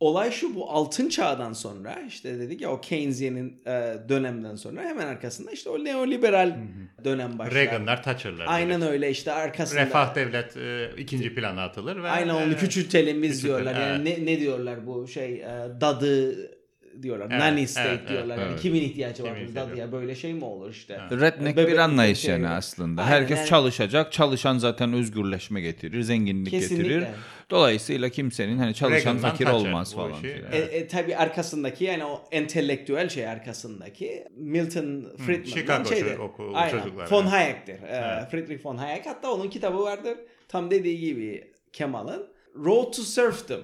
[0.00, 5.06] olay şu bu altın çağdan sonra işte dedik ya o Keynesian'ın e, dönemden sonra hemen
[5.06, 6.56] arkasında işte o neoliberal
[7.04, 7.54] dönem başlar.
[7.54, 8.46] Reagan'lar, Thatcher'lar.
[8.48, 8.92] Aynen böyle.
[8.92, 9.80] öyle işte arkasında.
[9.80, 13.80] Refah devlet e, ikinci plana atılır ve Aynen onu e, küçültelim biz küçültelim, diyorlar.
[13.80, 15.46] Yani ne, ne diyorlar bu şey e,
[15.80, 16.57] dadı
[17.02, 17.26] diyorlar.
[17.30, 18.34] Evet, Nanny state evet, diyorlar.
[18.34, 18.38] evet.
[18.44, 18.62] Yani Evet.
[18.62, 21.00] kimin ihtiyacı var burada diye böyle şey mi olur işte.
[21.10, 23.02] Redneck Bebek bir anlayış şey- yani aslında.
[23.02, 24.12] Aynen, Herkes yani- çalışacak.
[24.12, 26.88] Çalışan zaten özgürleşme getirir, zenginlik Kesinlikle.
[26.88, 27.06] getirir.
[27.50, 30.12] Dolayısıyla kimsenin hani çalışan Reagan'dan fakir olmaz falan.
[30.12, 30.20] işi.
[30.22, 30.52] filan.
[30.52, 36.06] E, e, tabii arkasındaki yani o entelektüel şey arkasındaki Milton Friedman'dan Chicago şeydir.
[36.16, 36.70] ço- oku- Aynen.
[36.78, 37.28] çocuklar Von yani.
[37.30, 37.74] Hayek'tir.
[37.74, 38.30] E, Evet.
[38.30, 39.06] Friedrich von Hayek.
[39.06, 40.18] Hatta onun kitabı vardır.
[40.48, 42.26] Tam dediği gibi Kemal'ın
[42.64, 43.62] Road to Serfdom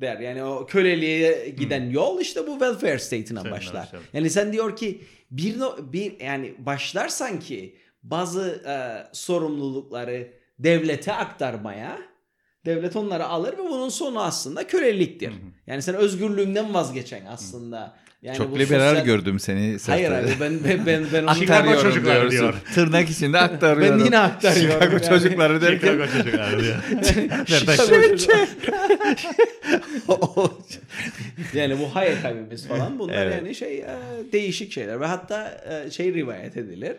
[0.00, 0.18] der.
[0.18, 3.82] Yani o köleliğe giden yol işte bu welfare state'ine Seninle başlar.
[3.82, 4.00] başlar.
[4.12, 8.76] Yani sen diyor ki bir no, bir yani başlarsan ki bazı e,
[9.12, 10.28] sorumlulukları
[10.58, 11.98] devlete aktarmaya
[12.66, 15.32] devlet onları alır ve bunun sonu aslında köleliktir.
[15.66, 17.96] Yani sen özgürlüğünden vazgeçen aslında.
[18.24, 19.76] Yani Çok bu liberal sosyal- gördüm seni.
[19.86, 22.40] Hayır abi ben ben ben, ben onu Aktarıyorum çocuklar diyorsun.
[22.40, 22.54] diyor.
[22.74, 24.00] Tırnak içinde aktarıyorum.
[24.00, 25.04] Ben yine aktarıyorum Chicago yani.
[25.08, 26.76] çocukları derken Chicago çocuklar diyor.
[31.54, 33.34] Yani bu Hayek abimiz falan bunlar Evet.
[33.34, 33.86] yani şey e,
[34.32, 36.96] değişik şeyler ve hatta e, şey rivayet edilir.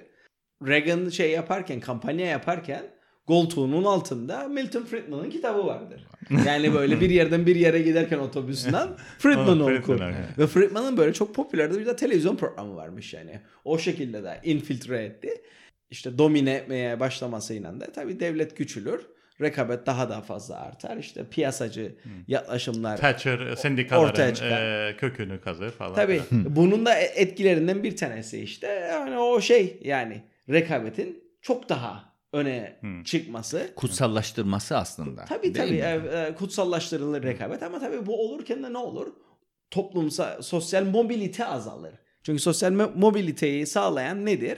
[0.67, 2.83] Reagan şey yaparken kampanya yaparken
[3.27, 6.07] koltuğunun altında Milton Friedman'ın kitabı vardır.
[6.47, 10.37] Yani böyle bir yerden bir yere giderken otobüsünden Friedman evet.
[10.37, 13.41] Ve Friedman'ın böyle çok popüler bir de televizyon programı varmış yani.
[13.65, 15.29] O şekilde de infiltre etti.
[15.89, 19.01] İşte domine etmeye başlamasıyla da tabii devlet küçülür.
[19.41, 20.97] Rekabet daha da fazla artar.
[20.97, 21.95] İşte piyasacı
[22.27, 24.89] yaklaşımlar Thatcher ortaya sendikaların çıkar.
[24.89, 25.95] e, kökünü kazır falan.
[25.95, 32.79] Tabii bunun da etkilerinden bir tanesi işte yani o şey yani rekabetin çok daha öne
[33.05, 33.73] çıkması.
[33.75, 35.25] kutsallaştırması aslında.
[35.25, 39.13] Tabii tabii e, e, kutsallaştırılır rekabet ama tabii bu olurken de ne olur?
[39.71, 41.93] Toplumsal sosyal mobilite azalır.
[42.23, 44.57] Çünkü sosyal mo- mobiliteyi sağlayan nedir?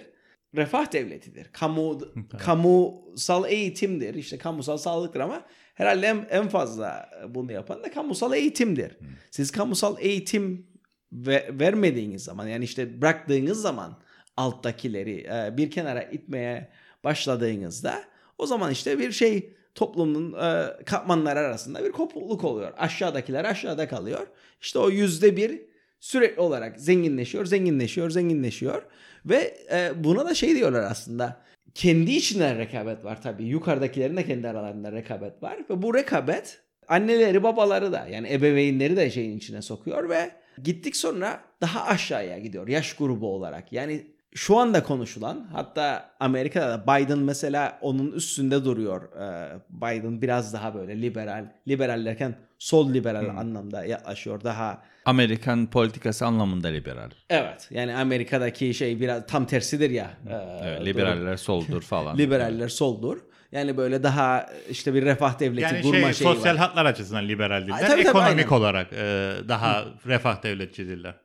[0.55, 1.47] Refah devletidir.
[1.51, 2.01] Kamu
[2.39, 4.15] kamusal eğitimdir.
[4.15, 8.97] İşte kamusal sağlıktır ama herhalde en, en fazla bunu yapan da kamusal eğitimdir.
[9.31, 10.67] Siz kamusal eğitim
[11.11, 13.97] ve, vermediğiniz zaman yani işte bıraktığınız zaman
[14.37, 16.69] alttakileri e, bir kenara itmeye
[17.03, 18.03] başladığınızda
[18.38, 22.73] o zaman işte bir şey toplumun e, katmanları arasında bir kopukluk oluyor.
[22.77, 24.27] Aşağıdakiler aşağıda kalıyor.
[24.62, 25.62] İşte o yüzde bir
[25.99, 28.81] sürekli olarak zenginleşiyor, zenginleşiyor, zenginleşiyor.
[29.25, 31.41] Ve e, buna da şey diyorlar aslında.
[31.73, 33.43] Kendi içinden rekabet var tabii.
[33.43, 35.57] Yukarıdakilerin de kendi aralarında rekabet var.
[35.69, 40.31] Ve bu rekabet anneleri babaları da yani ebeveynleri de şeyin içine sokuyor ve
[40.63, 43.73] gittik sonra daha aşağıya gidiyor yaş grubu olarak.
[43.73, 49.01] Yani şu anda konuşulan hatta Amerika'da da Biden mesela onun üstünde duruyor.
[49.21, 54.43] Ee, Biden biraz daha böyle liberal, liberal derken sol liberal anlamda yaklaşıyor.
[54.43, 57.09] Daha Amerikan politikası anlamında liberal.
[57.29, 60.11] evet yani Amerika'daki şey biraz tam tersidir ya.
[60.29, 60.85] e, Evet, durum.
[60.85, 62.17] liberaller soldur falan.
[62.17, 63.17] Liberaller soldur.
[63.51, 66.59] Yani böyle daha işte bir refah devleti Yani kurma şey şeyi sosyal var.
[66.59, 67.79] haklar açısından liberal değiller.
[67.79, 68.61] Tabii, tabii, Ekonomik aynen.
[68.61, 71.15] olarak e, daha refah devletçidirler.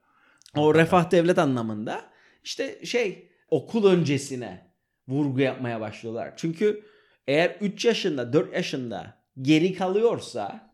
[0.57, 2.01] O refah devlet anlamında
[2.43, 4.73] işte şey okul öncesine
[5.09, 6.33] vurgu yapmaya başlıyorlar.
[6.37, 6.85] Çünkü
[7.27, 10.73] eğer 3 yaşında 4 yaşında geri kalıyorsa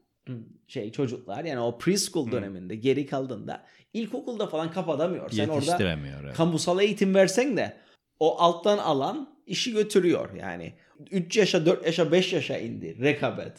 [0.69, 5.31] şey çocuklar yani o preschool döneminde geri kaldığında ilkokulda falan kapatamıyor.
[5.31, 5.77] Sen orada
[6.23, 6.37] evet.
[6.37, 7.77] kamusal eğitim versen de
[8.21, 10.75] o alttan alan işi götürüyor yani.
[11.11, 13.53] 3 yaşa 4 yaşa 5 yaşa indi rekabet.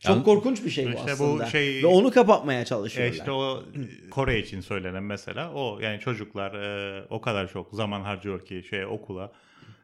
[0.00, 1.46] Çok Yani- korkunç bir şey bu İşte bu aslında.
[1.46, 3.12] şey- Ve onu kapatmaya E çalışıyorlar.
[3.14, 3.64] işte o
[4.10, 8.84] Kore için söylenen mesela o yani çocuklar e, o kadar çok zaman harcıyor ki şey
[8.86, 9.32] okula.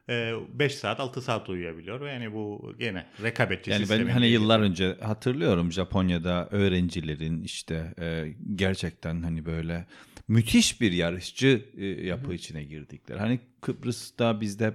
[0.09, 4.93] 5 saat 6 saat uyuyabiliyor ve yani bu gene rekabetçi Yani ben hani yıllar önce
[5.01, 9.85] hatırlıyorum Japonya'da öğrencilerin işte e, gerçekten hani böyle
[10.27, 13.17] müthiş bir yarışçı e, yapı içine girdikler.
[13.17, 14.73] Hani Kıbrıs'ta bizde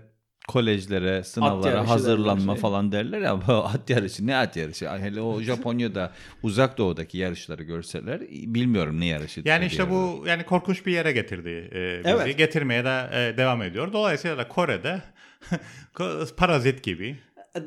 [0.51, 2.61] kolejlere, sınavlara hazırlanma şey.
[2.61, 4.89] falan derler ya bu at yarışı ne at yarışı?
[4.89, 9.43] Hele o Japonya'da uzak doğudaki yarışları görseler bilmiyorum ne yarışı.
[9.45, 12.09] Yani işte bu yani korkunç bir yere getirdi e, bizi.
[12.09, 12.39] Evet.
[12.39, 13.93] Getirmeye de e, devam ediyor.
[13.93, 15.03] Dolayısıyla da Kore'de
[16.37, 17.17] parazit gibi.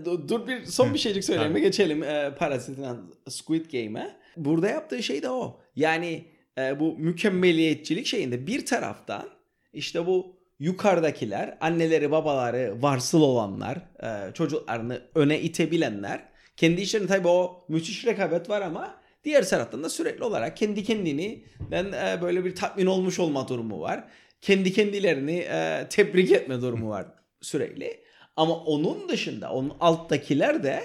[0.05, 2.85] Dur, dur bir son bir şeycik söyleyeyim geçelim e, Parazit'in
[3.29, 4.15] Squid Game'e.
[4.37, 5.59] Burada yaptığı şey de o.
[5.75, 6.25] Yani
[6.57, 9.29] e, bu mükemmeliyetçilik şeyinde bir taraftan
[9.73, 16.23] işte bu yukarıdakiler, anneleri babaları varsıl olanlar, e, çocuklarını öne itebilenler.
[16.57, 21.43] Kendi içlerinde tabii o müthiş rekabet var ama diğer taraftan da sürekli olarak kendi kendini
[21.71, 24.03] ben e, böyle bir tatmin olmuş olma durumu var.
[24.41, 27.05] Kendi kendilerini e, tebrik etme durumu var
[27.41, 28.03] sürekli.
[28.35, 30.83] Ama onun dışında onun alttakiler de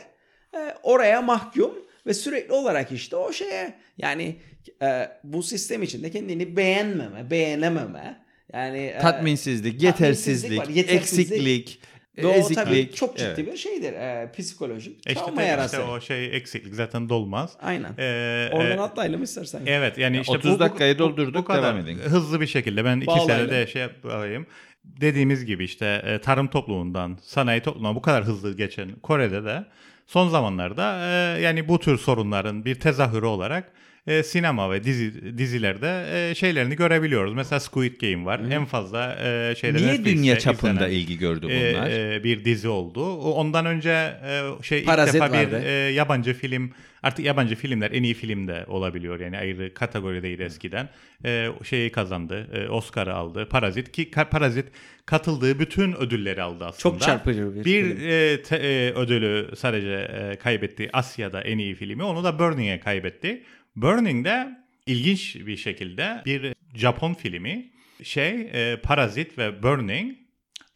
[0.83, 1.75] oraya mahkum
[2.07, 4.37] ve sürekli olarak işte o şeye yani
[4.83, 11.33] e, bu sistem içinde kendini beğenmeme, beğenememe yani e, tatminsizlik, tatminsizlik yetersizlik, var, yetersizlik.
[11.33, 11.81] eksiklik
[12.19, 13.53] Ve o tabii çok ciddi evet.
[13.53, 13.93] bir şeydir.
[13.93, 15.77] E, psikolojik E işte, travma tabii yarası.
[15.77, 17.53] işte o şey eksiklik zaten dolmaz.
[17.61, 17.93] Aynen.
[17.99, 19.61] Ee, Oradan e, atlayalım istersen.
[19.67, 21.99] Evet yani işte 30 bu- dakikayı doldurduk, bu kadar devam edin.
[21.99, 24.47] Hızlı bir şekilde ben iki senede şey yapayım.
[24.85, 29.65] Dediğimiz gibi işte e, tarım toplumundan sanayi toplumuna bu kadar hızlı geçen Kore'de de
[30.07, 31.01] son zamanlarda
[31.37, 33.73] e, yani bu tür sorunların bir tezahürü olarak
[34.07, 37.35] e, sinema ve dizi dizilerde e, şeylerini görebiliyoruz.
[37.35, 38.41] Mesela Squid Game var.
[38.51, 41.91] En fazla e, şeyde Niye Netflix'te dünya çapında izlenen, ilgi gördü e, bunlar?
[41.91, 43.05] e, bir dizi oldu.
[43.05, 46.71] O- Ondan önce e, şey ilk Parazit defa bir e, yabancı film
[47.03, 50.89] artık yabancı filmler en iyi film de olabiliyor yani ayrı kategorideydi eskiden.
[51.25, 52.47] E, şeyi kazandı.
[52.53, 53.49] E, Oscar'ı aldı.
[53.51, 54.67] Parazit ki Parazit
[55.07, 56.79] katıldığı bütün ödülleri aldı aslında.
[56.99, 58.09] Çok çarpıcı bir Bir film.
[58.11, 60.91] e, te- e, ödülü sadece e, kaybetti.
[60.93, 62.03] Asya'da en iyi filmi.
[62.03, 63.43] Onu da Burning'e kaybetti.
[63.83, 67.71] Burning'de ilginç bir şekilde bir Japon filmi
[68.03, 70.17] şey e, Parazit ve Burning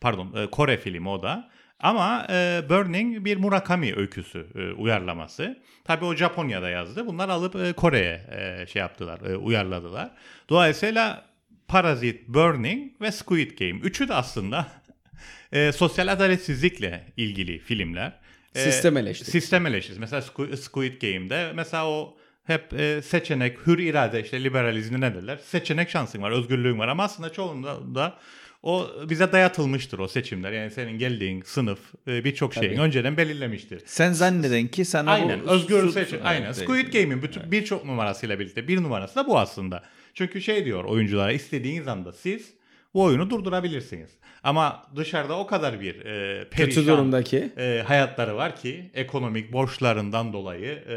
[0.00, 1.50] pardon e, Kore filmi o da.
[1.80, 5.62] Ama e, Burning bir Murakami öyküsü e, uyarlaması.
[5.84, 7.06] Tabii o Japonya'da yazdı.
[7.06, 10.10] Bunlar alıp e, Kore'ye e, şey yaptılar, e, uyarladılar.
[10.48, 11.26] Dolayısıyla
[11.68, 13.80] Parazit, Burning ve Squid Game.
[13.80, 14.66] Üçü de aslında
[15.52, 18.12] e, sosyal adaletsizlikle ilgili filmler.
[18.54, 19.30] E, Sistem eleştirisi.
[19.30, 20.00] Sistem eleştirisi.
[20.00, 25.36] Mesela Squ- Squid Game'de mesela o hep e, seçenek, hür irade işte liberalizmde ne derler?
[25.36, 28.18] Seçenek şansın var, özgürlüğün var ama aslında çoğunda da
[28.62, 30.52] o bize dayatılmıştır o seçimler.
[30.52, 31.78] Yani senin geldiğin sınıf
[32.08, 33.82] e, birçok şeyin önceden belirlemiştir.
[33.86, 36.20] Sen zanneden ki sana Aynen bu özgür seçim.
[36.24, 36.46] Aynen.
[36.46, 39.82] Evet, Squid Game'in bütün birçok numarasıyla birlikte bir numarası da bu aslında.
[40.14, 42.54] Çünkü şey diyor oyunculara istediğiniz anda siz
[42.94, 44.10] bu oyunu durdurabilirsiniz.
[44.44, 47.52] Ama dışarıda o kadar bir e, perişan Kötü durumdaki.
[47.58, 50.96] e, hayatları var ki ekonomik borçlarından dolayı e,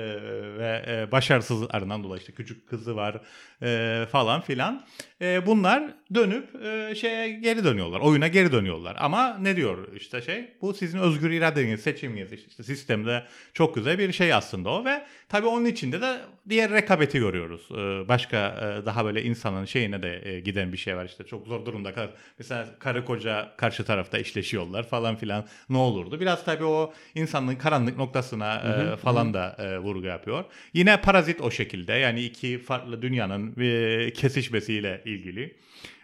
[0.57, 3.21] ve e, başarısızlıklarından dolayı işte küçük kızı var
[3.61, 4.85] e, falan filan.
[5.21, 5.83] E, bunlar
[6.15, 7.99] dönüp e, şeye geri dönüyorlar.
[7.99, 8.95] Oyuna geri dönüyorlar.
[8.99, 13.23] Ama ne diyor işte şey bu sizin özgür iradeniz, seçiminiz işte sistemde
[13.53, 16.17] çok güzel bir şey aslında o ve tabii onun içinde de
[16.49, 17.67] diğer rekabeti görüyoruz.
[17.71, 21.47] E, başka e, daha böyle insanın şeyine de e, giden bir şey var işte çok
[21.47, 22.09] zor durumda kadar.
[22.39, 26.19] Mesela karı koca karşı tarafta işleşiyorlar falan filan ne olurdu?
[26.19, 30.45] Biraz tabii o insanlığın karanlık noktasına e, falan da e, vurgu yapıyor.
[30.73, 35.57] Yine Parazit o şekilde yani iki farklı dünyanın e, kesişmesiyle ilgili.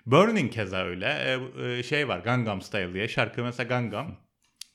[0.05, 1.05] Burning keza öyle.
[1.05, 1.39] E,
[1.77, 4.15] e, şey var Gangnam Style diye şarkı mesela Gangnam.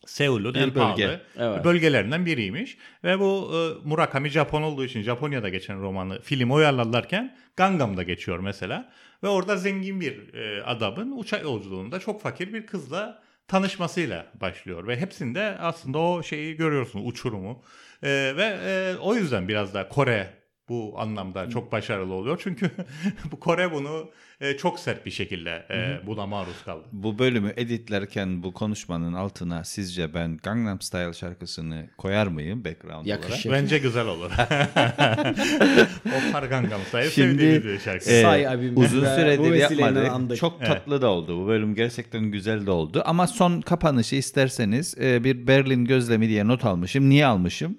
[0.07, 0.75] Seul'ün en Bir bölge.
[0.81, 1.65] pahalı Evet.
[1.65, 2.79] bölgelerinden biriymiş.
[3.05, 8.93] Ve bu e, Murakami Japon olduğu için Japonya'da geçen romanı film uyarlarlarken Gangnam'da geçiyor mesela.
[9.23, 14.87] Ve orada zengin bir e, adamın uçak yolculuğunda çok fakir bir kızla tanışmasıyla başlıyor.
[14.87, 17.63] Ve hepsinde aslında o şeyi görüyorsun uçurumu.
[18.03, 20.31] E, ve e, o yüzden biraz da Kore
[20.69, 22.41] bu anlamda çok başarılı oluyor.
[22.43, 22.71] Çünkü
[23.33, 26.85] bu Kore bunu e, çok sert bir şekilde e, buna maruz kaldı.
[26.93, 33.49] Bu bölümü editlerken bu konuşmanın altına sizce ben Gangnam Style şarkısını koyar mıyım background Yakışır.
[33.51, 33.63] olarak?
[33.63, 34.31] Bence güzel olur.
[36.07, 38.05] o par Gangnam Style Şimdi, sevdiğimiz bir şarkı.
[38.05, 38.77] Say abim.
[38.77, 40.37] uzun süredir yapmadık.
[40.37, 40.69] Çok Evet.
[40.69, 41.43] tatlı da oldu.
[41.43, 43.03] Bu bölüm gerçekten güzel de oldu.
[43.07, 47.09] Ama son kapanışı isterseniz e, bir Berlin gözlemi diye not almışım.
[47.09, 47.77] Niye almışım?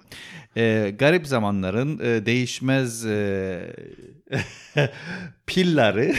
[0.56, 3.58] E, garip zamanların e, değişmez e,
[5.46, 6.12] pilları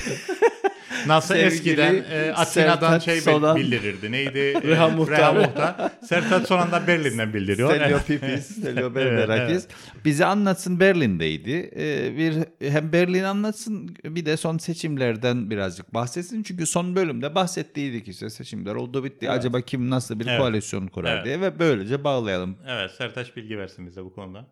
[1.07, 3.55] Nasıl sevgili eskiden e, Atina'dan Sertaç şey Solan.
[3.57, 4.11] bildirirdi.
[4.11, 4.37] Neydi?
[4.39, 5.17] E, Reha Muhtar.
[5.17, 5.91] Reha Muhtar.
[6.05, 7.75] Sertaç son da Berlin'den bildiriyor.
[7.75, 9.67] Stelio Pipis, Stelio Evet, Berberakis.
[10.05, 11.71] Bize anlatsın Berlin'deydi.
[11.75, 12.33] Ee, bir
[12.69, 16.43] hem Berlin anlatsın bir de son seçimlerden birazcık bahsetsin.
[16.43, 19.29] Çünkü son bölümde bahsettiydik işte seçimler oldu bitti.
[19.29, 20.39] Acaba kim nasıl bir Evet.
[20.39, 21.25] koalisyon kurar Evet.
[21.25, 22.57] diye ve böylece bağlayalım.
[22.67, 24.45] Evet Sertaç bilgi versin bize bu konuda.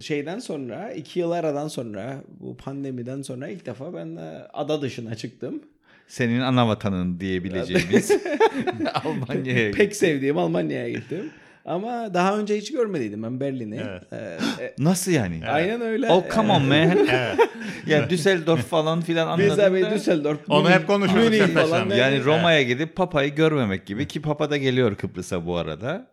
[0.00, 5.14] Şeyden sonra iki yıl aradan sonra bu pandemiden sonra ilk defa ben de ada dışına
[5.14, 5.62] çıktım.
[6.06, 8.10] Senin ana vatanın diyebileceğimiz
[9.04, 11.30] Almanya'ya Pek sevdiğim Almanya'ya gittim.
[11.64, 13.80] Ama daha önce hiç görmediydim ben Berlin'i.
[13.90, 14.02] Evet.
[14.12, 15.40] Ee, e, Nasıl yani?
[15.48, 16.08] Aynen öyle.
[16.10, 16.90] Oh come on man.
[17.10, 17.38] Evet.
[17.86, 20.38] ya Düsseldorf falan filan Biz anladın abi da- Düsseldorf.
[20.48, 21.90] Onu Münih- hep konuşuyoruz Münih falan.
[21.90, 26.06] Yani Roma'ya gidip Papa'yı görmemek gibi ki Papa da geliyor Kıbrıs'a bu arada.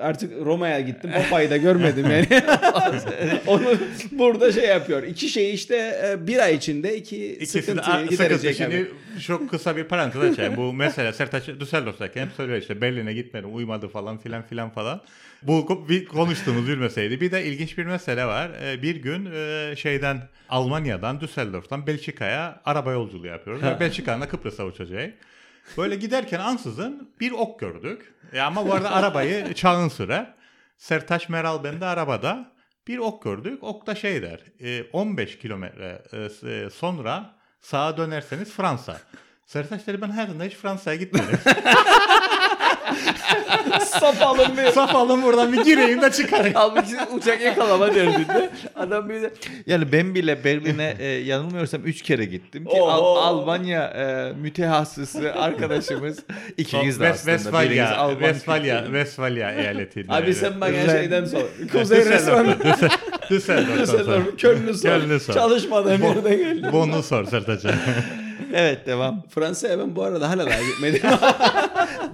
[0.00, 1.10] Artık Roma'ya gittim.
[1.22, 2.26] Papa'yı da görmedim yani.
[3.46, 3.64] Onu
[4.12, 5.02] burada şey yapıyor.
[5.02, 8.14] İki şey işte e, bir ay içinde iki İkisi sıkıntıyı a- sıkıntı.
[8.24, 8.56] giderecek.
[8.56, 8.76] Şimdi
[9.16, 9.20] abi.
[9.22, 10.56] çok kısa bir parantez açayım.
[10.56, 14.83] Bu mesela Sertaç Düsseldorf'tayken hep söylüyor işte Berlin'e gitmedim uymadı falan filan filan falan.
[15.42, 17.20] Bu ko- bir konuştuğumuz bir meseleydi.
[17.20, 18.50] Bir de ilginç bir mesele var.
[18.62, 23.62] Ee, Bir gün e, şeyden Almanya'dan Düsseldorf'tan Belçika'ya araba yolculuğu yapıyoruz.
[23.62, 25.10] Ve Belçika'dan da Kıbrıs'a uçacağız.
[25.78, 28.14] Böyle giderken ansızın bir ok gördük.
[28.32, 30.34] E ama bu arada arabayı çağın sürer.
[30.78, 32.52] Sertaç Meral ben de arabada
[32.88, 33.58] bir ok gördük.
[33.62, 34.40] Ok da şey der.
[34.60, 39.00] e, 15 kilometre e, s- e, sonra sağa dönerseniz Fransa.
[39.46, 41.38] Sertaç dedi ben hayatımda hiç Fransa'ya gitmedim.
[43.86, 44.70] Saf alın bir.
[44.72, 46.54] Saf alın buradan bir gireyim de çıkarayım.
[46.54, 48.50] Halbuki uçak yakalama derdinde.
[48.76, 49.32] Adam bize
[49.66, 52.86] Yani ben bile Berlin'e e, yanılmıyorsam 3 kere gittim ki Oo.
[52.88, 56.18] Al- Almanya e, mütehassısı arkadaşımız
[56.56, 57.30] ikiniz de West- aslında.
[57.30, 58.98] Biriniz Westfalia, Alman Westfalia, kültürü.
[58.98, 60.06] Westfalia eyaletiydi.
[60.12, 61.42] Abi sen bana şeyden sor.
[61.72, 62.46] Kuzey resmen.
[63.30, 64.04] Düsseldorf'tan sonra.
[64.10, 64.88] Düsseldorf, Köln'ü sor.
[64.88, 65.34] Köln'ü sor.
[65.34, 66.70] Çalışmadığım yerden geldim.
[66.72, 67.70] Bunu sor Sertaç'a.
[68.54, 69.22] Evet devam.
[69.28, 71.00] Fransa'ya ben bu arada hala daha gitmedim.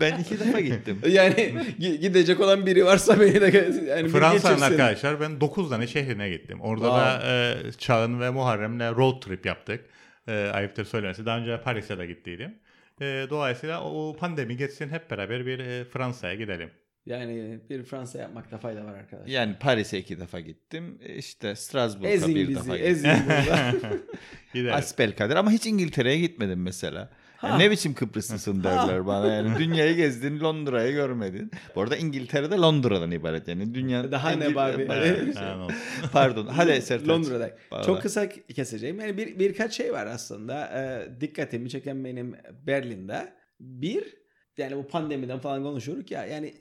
[0.01, 1.01] Ben iki defa gittim.
[1.09, 1.35] yani
[1.81, 6.61] gi- gidecek olan biri varsa beni de yani Fransa'nın arkadaşlar ben 9 tane şehrine gittim.
[6.61, 7.01] Orada Wow.
[7.01, 7.23] da
[7.69, 9.85] e, Çağın ve Muharrem'le road trip yaptık.
[10.29, 11.27] E, ayıptır söylemesi.
[11.27, 12.55] Daha önce Paris'e de gittiydim.
[13.01, 16.71] E, dolayısıyla o pandemi geçsin hep beraber bir e, Fransa'ya gidelim.
[17.07, 19.33] Yani bir Fransa yapmakta fayda var arkadaşlar.
[19.33, 20.99] Yani Paris'e iki defa gittim.
[21.17, 22.91] İşte Strasbourg'a Ezin bir bizi, defa gittim.
[22.91, 23.11] ezin.
[24.55, 24.75] Gidelim.
[24.75, 27.11] Asbelkader ama hiç İngiltere'ye gitmedim mesela.
[27.43, 29.51] Yani ne biçim Kıbrıslısın derler bana yani.
[29.59, 31.51] Dünyayı gezdin Londra'yı görmedin.
[31.75, 33.75] Bu arada İngiltere'de Londra'dan ibaret yani.
[33.75, 35.67] Dünya Daha ne ha,
[36.13, 36.47] Pardon.
[36.47, 37.09] Hadi Sertaç.
[37.09, 37.57] Londra'da.
[37.71, 37.87] Vallahi.
[37.87, 39.01] Çok kısa keseceğim.
[39.01, 40.71] Yani bir birkaç şey var aslında.
[40.75, 42.37] Ee, dikkatimi çeken benim
[42.67, 43.33] Berlin'de.
[43.61, 44.15] Bir,
[44.59, 46.27] yani bu pandemiden falan konuşuyoruz ya.
[46.27, 46.55] Yani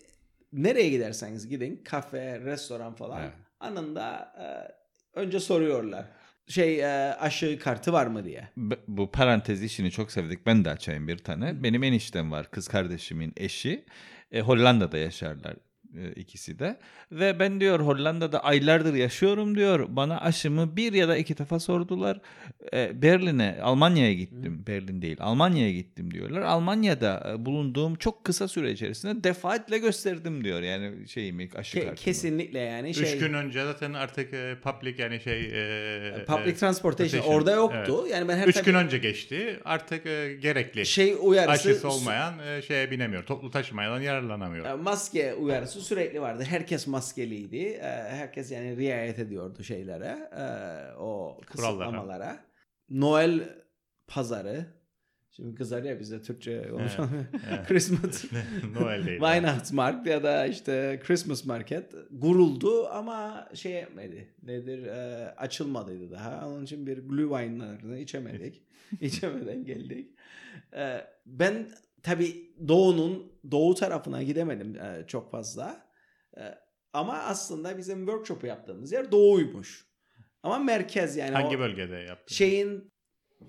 [0.53, 3.21] nereye giderseniz gidin, kafe, restoran falan.
[3.21, 3.33] Evet.
[3.59, 4.45] Anında e,
[5.19, 6.05] önce soruyorlar.
[6.47, 8.49] Şey e, aşı kartı var mı diye.
[8.57, 10.45] B- bu parantez işini çok sevdik.
[10.45, 11.63] Ben de açayım bir tane.
[11.63, 12.51] Benim eniştem var.
[12.51, 13.85] Kız kardeşimin eşi.
[14.31, 15.55] E, Hollanda'da yaşarlar
[16.15, 16.77] ikisi de.
[17.11, 19.85] Ve ben diyor Hollanda'da aylardır yaşıyorum diyor.
[19.89, 22.19] Bana aşımı bir ya da iki defa sordular.
[22.73, 24.63] E, Berlin'e, Almanya'ya gittim.
[24.67, 26.41] Berlin değil, Almanya'ya gittim diyorlar.
[26.41, 30.61] Almanya'da e, bulunduğum çok kısa süre içerisinde defaatle gösterdim diyor.
[30.61, 31.95] Yani şeyimi, aşı Ke- kartımı.
[31.95, 33.03] kesinlikle yani şey.
[33.13, 35.41] Üç gün önce zaten artık e, public yani şey...
[35.41, 38.01] E, Public e, transportation orada yoktu.
[38.01, 38.11] evet.
[38.11, 39.59] Yani ben her Üç gün önce geçti.
[39.65, 40.85] Artık e, gerekli.
[40.85, 43.23] şey uyarısı Aşısı olmayan e, şeye binemiyor.
[43.25, 44.65] Toplu taşımadan yararlanamıyor.
[44.65, 46.43] E, Maske uyarısı sürekli vardı.
[46.47, 47.57] Herkes maskeliydi.
[47.57, 50.29] E, Herkes yani riayet ediyordu şeylere.
[50.37, 50.43] e,
[50.97, 52.45] O kısıtlamalara.
[52.89, 53.49] Noel
[54.07, 54.65] pazarı.
[55.31, 57.27] Şimdi kızar ya bize Türkçe konuşalım.
[57.67, 58.25] Christmas.
[58.79, 59.19] Noel değil.
[59.19, 64.33] Weihnachtsmarkt ya da işte Christmas Market guruldu ama şey etmedi.
[64.43, 64.83] Nedir?
[64.85, 66.47] E, açılmadıydı daha.
[66.47, 68.63] Onun için bir Glühwein'larını içemedik.
[69.01, 70.15] İçemeden geldik.
[71.25, 71.69] Ben
[72.03, 75.87] tabi doğunun doğu tarafına gidemedim e, çok fazla.
[76.37, 76.41] E,
[76.93, 79.85] ama aslında bizim workshop'u yaptığımız yer doğuymuş.
[80.43, 82.35] Ama merkez yani Hangi o bölgede yaptın?
[82.35, 82.91] şeyin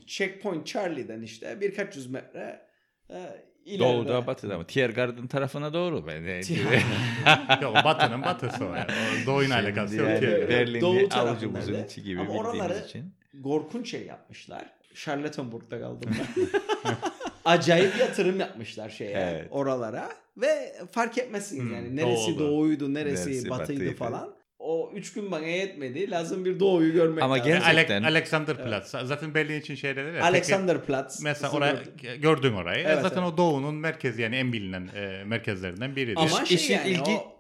[0.07, 2.66] Checkpoint Charlie'den işte birkaç yüz metre
[3.11, 3.84] e, ileride.
[3.94, 4.66] Doğuda, batıda mı?
[4.66, 6.07] Tiergarten tarafına doğru.
[6.07, 6.40] Ben de,
[7.62, 8.74] Yok batının batısı o.
[8.74, 8.86] Yani.
[9.26, 10.09] Doğuyla alakası yok.
[10.09, 13.14] Yani tarafında avucumuzun içi gibi Ama bildiğimiz oraları- için.
[13.34, 14.70] Gorkunç şey yapmışlar.
[14.94, 16.46] Charlottenburg'da kaldım ben.
[17.45, 19.47] Acayip yatırım yapmışlar şeye Evet.
[19.51, 22.38] oralara ve fark etmezsiniz Hmm, yani neresi doğuda.
[22.51, 23.95] doğuydu neresi, Neresi batıydı, batıydı.
[23.97, 24.34] falan.
[24.59, 26.11] O üç gün bana yetmedi.
[26.11, 27.53] Lazım bir doğuyu görmek Ama lazım.
[27.53, 28.03] Ale- Gerçekten.
[28.03, 28.91] Alexanderplatz.
[28.91, 30.24] Zaten Berlin için şeyler ya.
[30.24, 31.22] Alexanderplatz.
[31.22, 32.20] Mesela Kızıl oraya gördüm.
[32.22, 32.84] gördün orayı.
[32.86, 33.32] Evet, Zaten evet.
[33.32, 36.16] o doğunun merkezi yani en bilinen e, merkezlerinden biridir.
[36.16, 37.39] Ama şey işin yani ilgi- o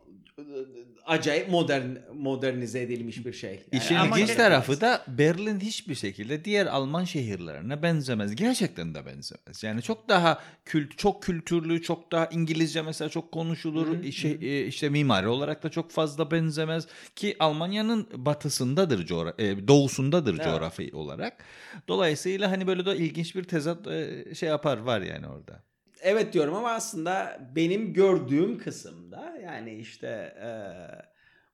[1.10, 3.50] acayip modern modernize edilmiş bir şey.
[3.72, 8.34] Yani İşin ilginç tarafı da Berlin hiçbir şekilde diğer Alman şehirlerine benzemez.
[8.34, 9.62] Gerçekten de benzemez.
[9.62, 14.12] Yani çok daha kült çok kültürlü, çok daha İngilizce mesela çok konuşulur.
[14.12, 16.86] Şey, e, işte mimari olarak da çok fazla benzemez
[17.16, 20.44] ki Almanya'nın batısındadır coğra- e, doğusundadır Evet.
[20.44, 21.44] coğrafi olarak.
[21.88, 25.62] Dolayısıyla hani böyle de ilginç bir tezat e, şey yapar var yani orada.
[26.02, 30.06] Evet diyorum ama aslında benim gördüğüm kısımda yani işte
[30.42, 30.50] e,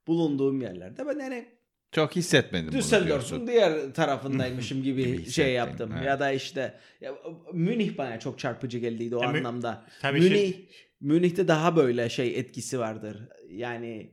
[0.06, 1.46] bulunduğum yerlerde ben yani
[1.92, 5.92] Çok hissetmedim bunu Düsseldorf'un diğer tarafındaymışım gibi, Gibi şey yaptım.
[5.96, 6.06] evet.
[6.06, 7.14] Ya da işte ya,
[7.52, 9.84] Münih bana çok çarpıcı geldiydi o Ya anlamda.
[10.02, 10.68] Tabii Münih şey-
[11.00, 13.28] Münih'te daha böyle şey etkisi vardır.
[13.48, 14.10] Yani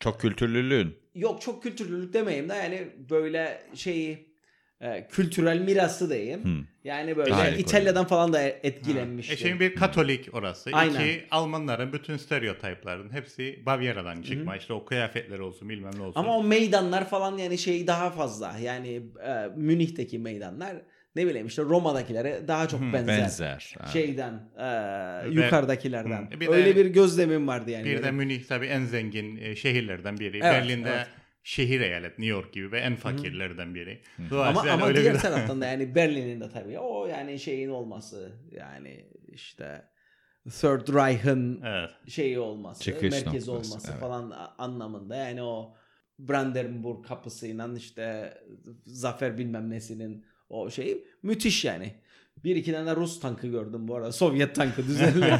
[0.00, 0.96] Çok kültürlülüğün.
[1.14, 4.33] yok çok kültürlülük demeyeyim de yani böyle şeyi
[4.84, 6.44] e, kültürel mirası diyeyim.
[6.44, 6.64] Hı.
[6.84, 7.56] Yani böyle Harika.
[7.56, 8.42] İtalya'dan falan da Ha.
[8.42, 9.32] etkilenmişti.
[9.34, 10.70] E şimdi bir Katolik orası.
[10.72, 10.94] Aynen.
[11.00, 14.56] İki Almanların bütün stereotiplerin hepsi Bavyera'dan çıkma.
[14.56, 16.20] İşte o kıyafetleri olsun bilmem ne olsun.
[16.20, 18.54] Ama o meydanlar falan yani şey daha fazla.
[18.62, 20.76] Yani e, Münih'teki meydanlar
[21.16, 23.18] ne bileyim işte Roma'dakilere daha çok Hı, benzer.
[23.18, 23.74] Benzer.
[23.92, 24.66] Şeyden e,
[25.30, 26.26] yukarıdakilerden.
[26.30, 27.84] Hı, bir de- Öyle bir gözlemim vardı yani.
[27.84, 28.10] bir de.
[28.10, 30.36] Münih tabii en zengin e, şehirlerden biri.
[30.36, 31.06] Evet, Berlin'de evet.
[31.44, 34.00] Şehir eyalet New York gibi ve en fakirlerden biri.
[34.18, 37.68] ama Dolayısıyla ama öyle diğer bir taraftan da yani Berlin'in de tabii o yani şeyin
[37.68, 39.82] olması yani işte
[40.50, 41.90] Third Reich'ın Evet.
[42.08, 44.00] şeyi olması, Çıkış merkezi noktası, olması evet.
[44.00, 45.74] falan anlamında yani o
[46.18, 48.34] Brandenburg kapısıyla işte
[48.86, 51.94] zafer bilmem nesinin o şeyi müthiş yani.
[52.44, 54.12] Bir iki tane Rus tankı gördüm bu arada.
[54.12, 55.34] Sovyet tankı düzenli.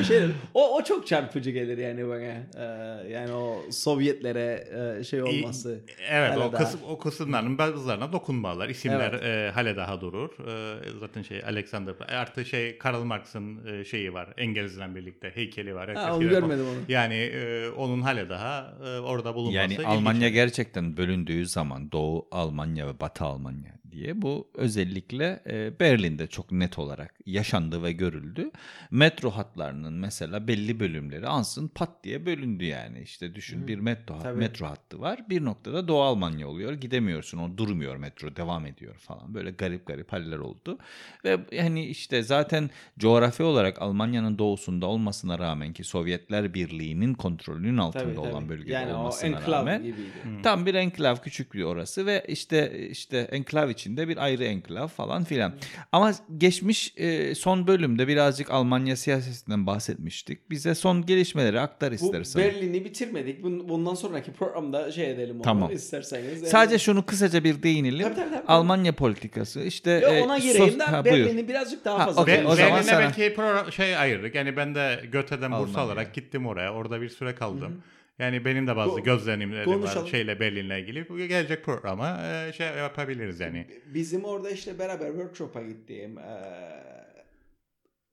[0.00, 0.30] o şeyler.
[0.54, 2.18] O, o çok çarpıcı gelir yani bana.
[2.18, 4.68] Ee, yani o Sovyetlere
[5.00, 5.80] e, şey olması.
[6.10, 8.68] Evet o, kısım, o kısımların bazılarına dokunmalar.
[8.68, 10.30] İsimler e, hala daha durur.
[10.30, 14.28] E, zaten şey Alexander artı şey Karl Marx'ın e, şeyi var.
[14.36, 15.94] Engels'le birlikte heykeli var.
[15.94, 16.78] Ha, onu görmedim onu.
[16.88, 19.56] Yani e, onun hala daha e, orada bulunması.
[19.56, 19.86] Yani.
[19.86, 26.52] Almanya gerçekten bölündüğü zaman Doğu Almanya ve Batı Almanya diye bu özellikle e, Berlin'de çok
[26.52, 28.50] net olarak yaşandı ve görüldü.
[28.90, 33.02] Metro hatlarının mesela belli bölümleri ansın pat diye bölündü yani.
[33.02, 34.38] İşte düşün bir metro hat- Tabii.
[34.38, 35.20] metro hattı var.
[35.30, 36.72] Bir noktada Doğu Almanya oluyor.
[36.72, 37.38] Gidemiyorsun.
[37.38, 39.34] O durmuyor metro devam ediyor falan.
[39.34, 40.78] Böyle garip garip haller oldu.
[41.24, 48.04] Ve yani işte zaten coğrafi olarak Almanya'nın doğusunda olmasına rağmen ki Sovyetler Birliği'nin kontrolünün altında
[48.04, 48.48] Tabii, olan tabii.
[48.48, 50.10] bölgede yani olmasına rağmen gibiydi.
[50.42, 55.24] Tam bir enklav küçük bir orası ve işte işte enklav içinde bir ayrı enklav falan
[55.24, 55.52] filan.
[55.92, 60.50] Ama geçmiş e, son bölümde birazcık Almanya siyasetinden bahsetmiştik.
[60.50, 62.42] Bize son gelişmeleri aktar Bu istersen.
[62.42, 63.44] Berlin'i bitirmedik.
[63.44, 65.72] Bun- Bundan sonraki programda şey edelim onu Tamam.
[65.72, 66.36] isterseniz.
[66.40, 68.02] Yani- Sadece şunu kısaca bir değinelim.
[68.02, 68.46] Tabii, tabii, tabii.
[68.46, 71.04] Almanya politikası işte Yo, e, ona gireyim sos- de Ha.
[71.04, 74.34] Berlin'i birazcık daha Ha, fazla okey, Be- o zaman sana- belki program, şey ayırdık.
[74.34, 75.86] Yani ben de Göte'den Bursa Almanya.
[75.86, 76.72] olarak gittim oraya.
[76.74, 77.82] Orada bir süre kaldım.
[78.18, 81.08] Yani benim de bazı Ko- gözlemlerim var şeyle Berlin'le ilgili.
[81.08, 83.66] Bu gelecek programa e, şey yapabiliriz yani.
[83.94, 86.84] Bizim orada işte beraber workshop'a gittiğim eee,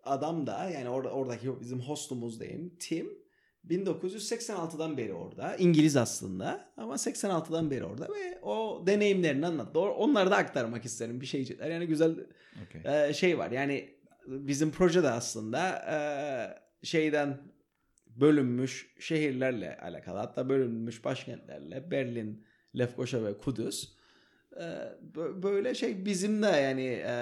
[0.03, 3.09] adam da yani orada oradaki bizim hostumuz diyeyim Tim
[3.69, 5.55] 1986'dan beri orada.
[5.55, 9.79] İngiliz aslında ama 86'dan beri orada ve o deneyimlerini anlattı.
[9.79, 11.69] Onları da aktarmak isterim bir şeycikler.
[11.69, 12.11] Yani güzel
[12.65, 12.81] Okey.
[12.85, 13.51] eee, şey var.
[13.51, 13.89] Yani
[14.27, 15.85] bizim projede aslında
[16.83, 17.37] şeyden
[18.15, 20.17] bölünmüş şehirlerle alakalı.
[20.17, 22.45] Hatta bölünmüş başkentlerle Berlin,
[22.77, 23.95] Lefkoşa ve Kudüs.
[24.55, 24.61] Ee,
[25.13, 27.13] bö- böyle şey bizim de yani e,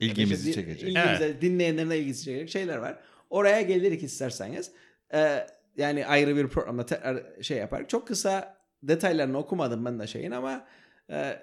[0.00, 0.88] İlgimizi işte çekecek.
[0.90, 2.98] ilgimize, dinleyenlerin de ilgisi çekecek şeyler var.
[3.30, 4.72] Oraya gelirik isterseniz.
[5.14, 5.46] Ee,
[5.76, 7.88] yani ayrı bir programda tekrar şey yapar.
[7.88, 10.66] Çok kısa detaylarını okumadım ben de şeyin ama
[11.10, 11.40] e,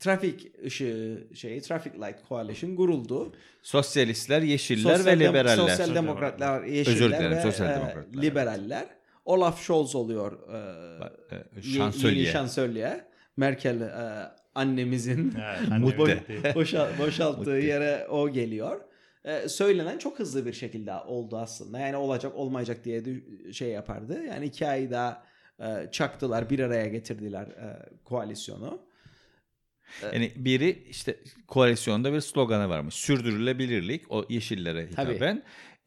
[0.00, 3.32] trafik ışığı şeyi Traffic Light Coalition kuruldu.
[3.62, 5.56] Sosyalistler, yeşiller Sosyal ve liberaller.
[5.56, 8.86] Sosyal demokratlar, yeşiller Özür dilerim, ve sosyal e, demokratlar, liberaller.
[9.24, 10.32] Olaf Scholz oluyor.
[10.52, 12.18] E, E, ye- Şansölye.
[12.22, 13.04] Yeni şansölye.
[13.36, 13.90] Merkel e,
[14.54, 15.34] annemizin
[15.82, 16.40] Evet, değil.
[16.54, 18.80] boşal- boşalttığı yere o geliyor.
[19.24, 21.78] E, söylenen çok hızlı bir şekilde oldu aslında.
[21.78, 23.02] Yani olacak olmayacak diye
[23.52, 24.22] şey yapardı.
[24.22, 25.22] Yani iki ay daha
[25.60, 28.87] e, çaktılar bir araya getirdiler e, koalisyonu.
[30.02, 31.16] Yani biri işte
[31.46, 32.94] koalisyonda bir sloganı varmış.
[32.94, 35.42] Sürdürülebilirlik o yeşillere hitaben.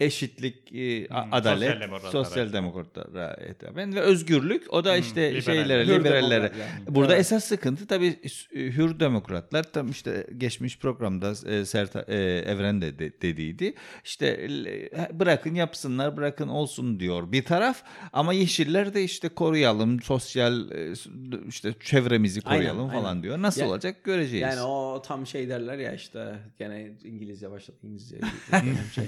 [0.05, 2.53] Eşitlik, e, Hmm, adalet, sosyal demokratlara sosyal hitaben.
[2.63, 5.41] demokratlara hitaben ve özgürlük o da işte liberal.
[5.41, 6.43] şeylere, liberallere.
[6.43, 6.95] demokratlar.
[6.95, 7.21] Burada Evet.
[7.25, 8.19] esas sıkıntı tabii
[8.55, 13.73] e, hür demokratlar tam işte geçmiş programda e, Serta, e, Evren de, de dediydi.
[14.05, 17.83] İşte e, bırakın yapsınlar, bırakın olsun diyor bir taraf
[18.13, 20.93] ama yeşiller de işte koruyalım, sosyal e,
[21.47, 23.23] işte çevremizi Aynen, koruyalım falan aynen.
[23.23, 23.41] diyor.
[23.41, 24.43] Nasıl Ya- olacak göreceğiz.
[24.43, 28.17] Yani o tam şey derler ya işte gene İngilizce başladı İngilizce
[28.95, 29.03] şey.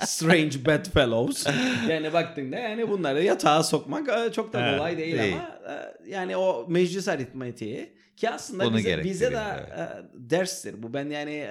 [0.00, 1.46] Strange bedfellows.
[1.88, 5.34] Yani baktığında yani bunları yatağa sokmak e, çok da kolay değil, değil.
[5.34, 10.94] ama e, yani o meclis aritmetiği ki aslında Bunu bize, bize de e, derstir bu.
[10.94, 11.48] Ben yani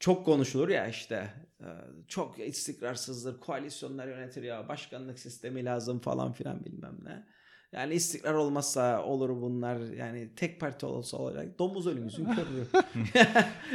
[0.00, 1.30] çok konuşulur ya işte
[2.08, 7.26] çok istikrarsızdır, koalisyonlar yönetir ya, başkanlık sistemi lazım falan filan bilmem ne.
[7.74, 9.76] Yani istikrar olmazsa olur bunlar.
[9.98, 11.58] Yani tek parti olsa olacak.
[11.58, 12.84] Domuz ölümüzün körü.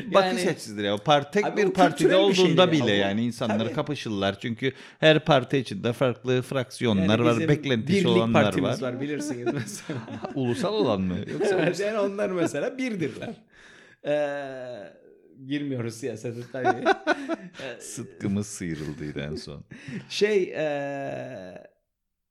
[0.14, 0.97] Bakış açısıdır ya.
[0.97, 2.72] Par tek Abi bir partide bir şeydir olduğunda ya.
[2.72, 3.74] bile yani insanlar Tabii.
[3.74, 4.39] kapışırlar.
[4.39, 8.93] Çünkü her parti içinde farklı fraksiyonlar Yani var, beklentisi birlik olanlar partimiz var.
[8.93, 9.02] var.
[9.02, 10.00] bilirsiniz mesela.
[10.36, 11.18] Ulusal olan mı?
[11.34, 13.34] Yoksa evet, yani onlar mesela birdirler.
[14.06, 14.93] Ee,
[15.47, 16.86] girmiyoruz siyasete tabii.
[17.80, 19.64] Sıtkımız sıyrıldıydı en son.
[20.10, 21.70] şey e,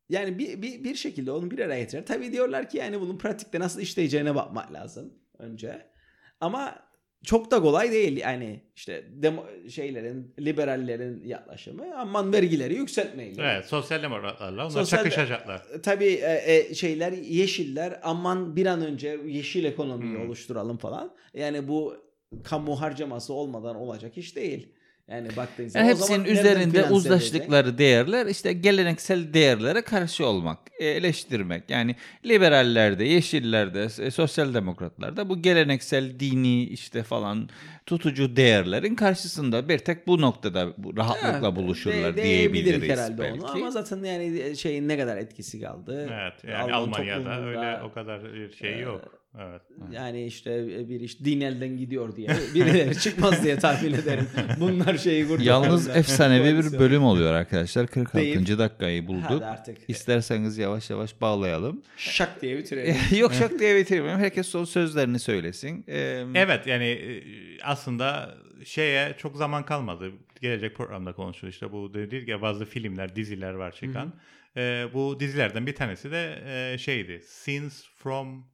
[0.09, 2.07] yani bir, bir, bir şekilde onu bir araya getirir.
[2.07, 5.87] Tabii diyorlar ki yani bunun pratikte nasıl işleyeceğine bakmak lazım önce.
[6.41, 6.89] Ama
[7.25, 13.39] çok da kolay değil yani işte demo, şeylerin liberallerin yaklaşımı aman vergileri yükseltmeyin.
[13.39, 15.63] Evet, sosyal demokratlarla onlar Sosyal- çakışacaklar.
[15.83, 20.27] Tabii e, e, şeyler yeşiller aman bir an önce yeşil ekonomiyi Hmm.
[20.27, 21.15] oluşturalım falan.
[21.35, 21.97] Yani bu
[22.45, 24.73] kamu harcaması olmadan olacak iş değil.
[25.11, 31.71] Yani baktığın zaman Yani hepsinin üzerinde uzlaştıkları değerler işte geleneksel değerlere karşı olmak, e, eleştirmek.
[31.71, 37.49] Yani liberallerde, yeşillerde, e, sosyal demokratlarda bu geleneksel dini işte falan
[37.87, 43.41] tutucu değerlerin karşısında bir tek bu noktada bu rahatlıkla Ha, buluşurlar de- diyebiliriz herhalde belki.
[43.43, 46.09] onu ama zaten yani şeyin ne kadar etkisi kaldı.
[46.13, 49.18] Evet, yani Alman Almanya'da toplumunda- öyle o kadar bir şey yok.
[49.39, 49.63] Evet.
[49.93, 54.29] Yani işte bir iş dinelden gidiyor diye birileri çıkmaz diye tahmin ederim.
[54.61, 55.53] Bunlar şeyi kurtarırlar.
[55.53, 57.87] Yalnız efsanevi bir bölüm oluyor arkadaşlar.
[57.87, 58.19] 46.
[58.19, 59.25] Deyip- dakikayı bulduk.
[59.29, 59.79] Hadi artık.
[59.89, 61.83] İsterseniz yavaş yavaş bağlayalım.
[61.97, 62.97] Şak diye bitirelim.
[63.19, 64.21] Yok şak diye bitirmeyeyim.
[64.21, 65.85] Herkes son sözlerini söylesin.
[65.89, 67.23] Ee, Evet yani e,
[67.63, 70.13] aslında şeye çok zaman kalmadı.
[70.41, 74.13] Gelecek programda konuşuruz işte bu dedik ya bazı filmler, diziler var çıkan.
[74.57, 77.21] E, bu dizilerden bir tanesi de e, şeydi.
[77.25, 78.45] Scenes from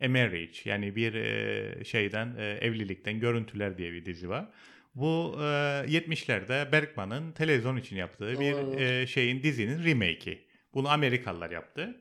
[0.00, 4.48] a Marriage yani bir e, şeyden e, evlilikten görüntüler diye bir dizi var.
[4.94, 5.42] Bu e,
[5.86, 10.46] 70'lerde Bergman'ın televizyon için yaptığı bir e, şeyin dizinin remake'i.
[10.74, 12.00] Bunu Amerikalılar yaptı.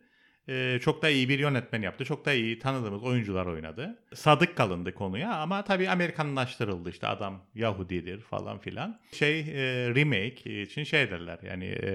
[0.50, 2.06] E, çok da iyi bir yönetmen yaptı.
[2.06, 4.00] Çok da iyi tanıdığımız oyuncular oynadı.
[4.16, 6.90] Sadık kalındı konuya ama tabii Amerikanlaştırıldı.
[6.90, 9.00] İşte adam Yahudidir falan filan.
[9.12, 11.90] Şey e, remake için şey derler yani e,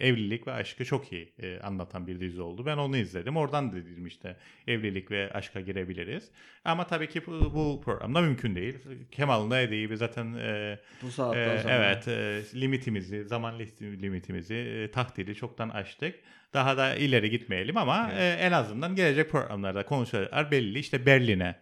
[0.00, 2.66] evlilik ve aşkı çok iyi e, anlatan bir dizi oldu.
[2.66, 3.36] Ben onu izledim.
[3.36, 6.30] Oradan dedim işte evlilik ve aşka girebiliriz.
[6.64, 8.74] Ama tabii ki bu, bu programda mümkün değil.
[9.12, 11.76] Kemal'ın da dediği gibi zaten e, Bu saatte zaman.
[11.80, 16.14] evet, e, limitimizi, zaman limitimizi, e, takdiri çoktan aştık.
[16.54, 20.78] Daha da ileri gitmeyelim ama e, en azından gelecek programlarda konuşacaklar belli.
[20.78, 21.54] İşte Berlin'e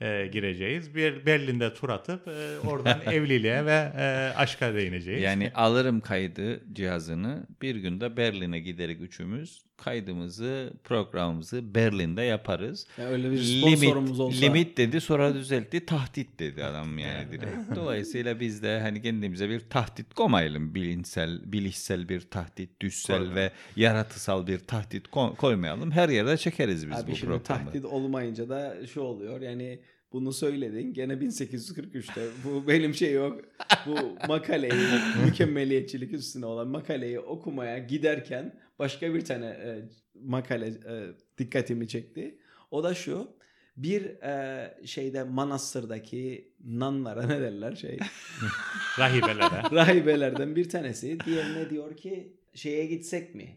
[0.00, 0.94] e, gireceğiz.
[0.94, 5.22] Bir Berlin'de tur atıp e, oradan evliliğe ve e, aşka değineceğiz.
[5.22, 7.46] Yani alırım kaydı cihazını.
[7.62, 12.86] Bir günde Berlin'e giderek üçümüz kaydımızı, programımızı Berlin'de yaparız.
[12.98, 14.40] Yani öyle bir sponsorumuz limit, olsa.
[14.40, 17.76] limit dedi sonra düzeltti tahdit dedi adam yani direkt.
[17.76, 20.74] Dolayısıyla biz de hani kendimize bir tahdit koymayalım.
[20.74, 25.90] Bilimsel, bilişsel bir tahdit, düşsel ve yaratısal bir tahdit ko- koymayalım.
[25.90, 27.42] Her yerde çekeriz biz Abi bu programı.
[27.42, 29.78] tahdit olmayınca da şu oluyor yani
[30.12, 33.40] bunu söyledin gene 1843'te bu benim şey yok
[33.86, 33.96] bu
[34.28, 34.72] makaleyi
[35.26, 41.06] mükemmeliyetçilik üstüne olan makaleyi okumaya giderken başka bir tane e, makale e,
[41.38, 42.38] dikkatimi çekti.
[42.70, 43.28] O da şu
[43.76, 47.98] bir e, şeyde manastırdaki nanlara ne derler şey
[48.98, 49.62] Rahibelere.
[49.72, 53.56] rahibelerden bir tanesi diğerine diyor ki şeye gitsek mi?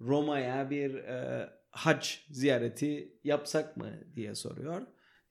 [0.00, 4.82] Roma'ya bir e, hac ziyareti yapsak mı diye soruyor.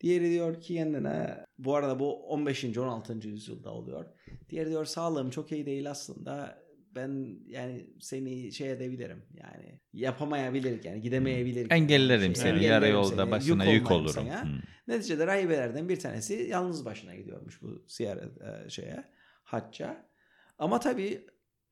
[0.04, 2.64] Diğeri diyor ki kendine bu arada bu 15.
[2.78, 3.28] 16.
[3.28, 4.06] yüzyılda oluyor.
[4.50, 6.64] Diğeri diyor sağlığım çok iyi değil aslında.
[6.96, 11.72] Ben yani seni şey edebilirim yani yapamayabilir yani gidemeyebilir.
[11.72, 14.14] Engellerim Şey, seni yarı seni, yolda başına yük, olmayayım olurum.
[14.14, 14.44] sana.
[14.44, 14.48] Hı.
[14.88, 19.04] Neticede rahibelerden bir tanesi yalnız başına gidiyormuş bu ziyaret e, şeye
[19.44, 20.10] hacca.
[20.58, 21.26] Ama tabii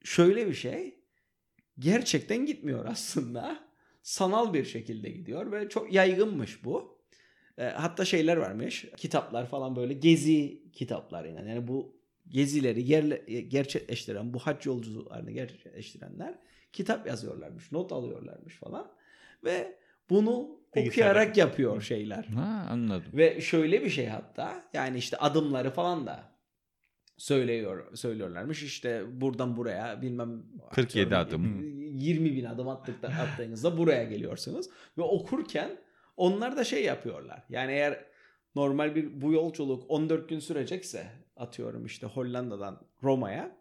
[0.03, 0.99] şöyle bir şey
[1.79, 3.71] gerçekten gitmiyor aslında.
[4.03, 7.00] Sanal bir şekilde gidiyor ve çok yaygınmış bu.
[7.57, 8.85] E, hatta şeyler varmış.
[8.97, 11.49] Kitaplar falan böyle gezi kitapları yani.
[11.49, 11.95] Yani bu
[12.27, 16.39] gezileri gerle, gerçekleştiren bu hac yolculuklarını gerçekleştirenler
[16.73, 18.91] kitap yazıyorlarmış, not alıyorlarmış falan
[19.43, 19.77] ve
[20.09, 22.23] bunu Bilgisayara- okuyarak yapıyor şeyler.
[22.23, 23.11] Ha, anladım.
[23.13, 26.31] Ve şöyle bir şey hatta yani işte adımları falan da
[27.17, 31.81] söylüyor söylüyorlarmış işte buradan buraya bilmem 47 atıyorum, adım.
[31.97, 34.65] 20 bin adım attıkta, attığınızda buraya geliyorsunuz
[34.97, 35.77] ve okurken
[36.17, 38.05] onlar da şey yapıyorlar yani eğer
[38.55, 43.57] normal bir bu yolculuk 14 gün sürecekse atıyorum işte Hollanda'dan Roma'ya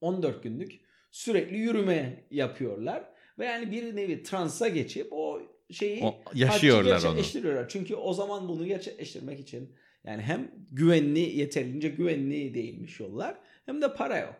[0.00, 3.04] 14 günlük sürekli yürüme yapıyorlar
[3.38, 7.18] ve yani bir nevi transa geçip o şeyi O- yaşıyorlar onu.
[7.68, 13.94] Çünkü o zaman bunu gerçekleştirmek için yani hem güvenli yeterince güvenli değilmiş yollar hem de
[13.94, 14.34] para yok.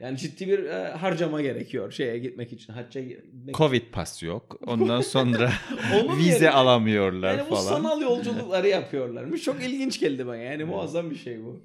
[0.00, 4.60] Yani ciddi bir e, harcama gerekiyor şeye gitmek için, hacca gitmek Covid pas yok.
[4.66, 5.52] Ondan sonra
[6.16, 7.62] vize yerine- alamıyorlar Yani bu falan.
[7.76, 9.42] sanal yolculukları yapıyorlarmış.
[9.42, 10.36] Çok ilginç geldi bana.
[10.36, 11.60] Yani muazzam bir şey bu.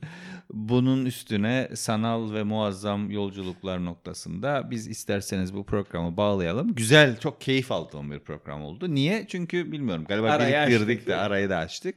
[0.53, 6.75] Bunun üstüne sanal ve muazzam yolculuklar noktasında biz isterseniz bu programı bağlayalım.
[6.75, 8.95] Güzel, çok keyif aldığım bir program oldu.
[8.95, 9.25] Niye?
[9.27, 11.95] Çünkü bilmiyorum galiba Arayı biriktirdik de arayı da açtık.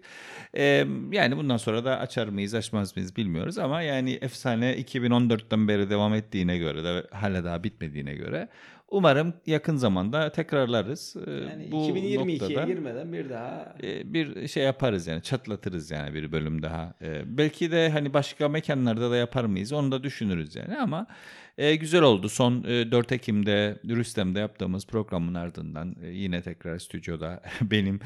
[0.56, 5.90] Ee, yani bundan sonra da açar mıyız açmaz mıyız bilmiyoruz ama yani efsane 2014'ten beri
[5.90, 8.48] devam ettiğine göre de hala daha bitmediğine göre
[8.92, 11.16] umarım yakın zamanda tekrarlarız.
[11.26, 16.14] Ee, Yani bu 2022'ye noktada- girmeden bir daha e, bir şey yaparız yani çatlatırız yani
[16.14, 16.94] bir bölüm daha.
[17.02, 21.06] E, belki de hani başka mekanlarda da yapar mıyız onu da düşünürüz yani ama
[21.58, 22.28] e, güzel oldu.
[22.28, 28.00] Son e, 4 Ekim'de Rüstem'de yaptığımız programın ardından e, yine tekrar stüdyoda benim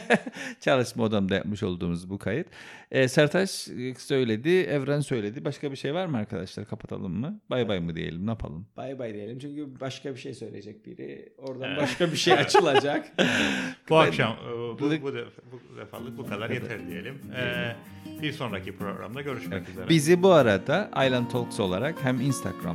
[0.60, 2.46] çalışma odamda yapmış olduğumuz bu kayıt.
[2.90, 5.44] E, Sertaç e, söyledi, Evren söyledi.
[5.44, 6.68] Başka bir şey var mı arkadaşlar?
[6.68, 7.40] Kapatalım mı?
[7.50, 8.26] Bay bay mı diyelim?
[8.26, 8.66] Ne yapalım?
[8.76, 9.38] bay bay diyelim.
[9.38, 11.32] Çünkü başka bir şey söyleyecek biri.
[11.38, 13.12] Oradan başka bir şey açılacak.
[13.88, 17.14] Bu akşam e, bu, bu, def- bu defalık bu kadar yeter diyelim.
[17.36, 17.74] E,
[18.22, 19.88] bir sonraki programda görüşmek üzere.
[19.88, 22.20] Bizi bu arada Island Talks olarak hem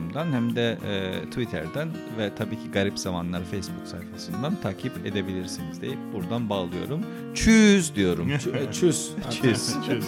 [0.10, 6.00] Instagram'dan hem de e, Twitter'dan ve tabii ki Garip Zamanlar Facebook sayfasından takip edebilirsiniz deyip
[6.14, 7.06] buradan bağlıyorum.
[7.36, 8.30] Çüz diyorum.
[8.32, 9.12] Ç- Çüz.
[9.42, 9.76] Çüz.
[9.82, 10.06] Tschüss.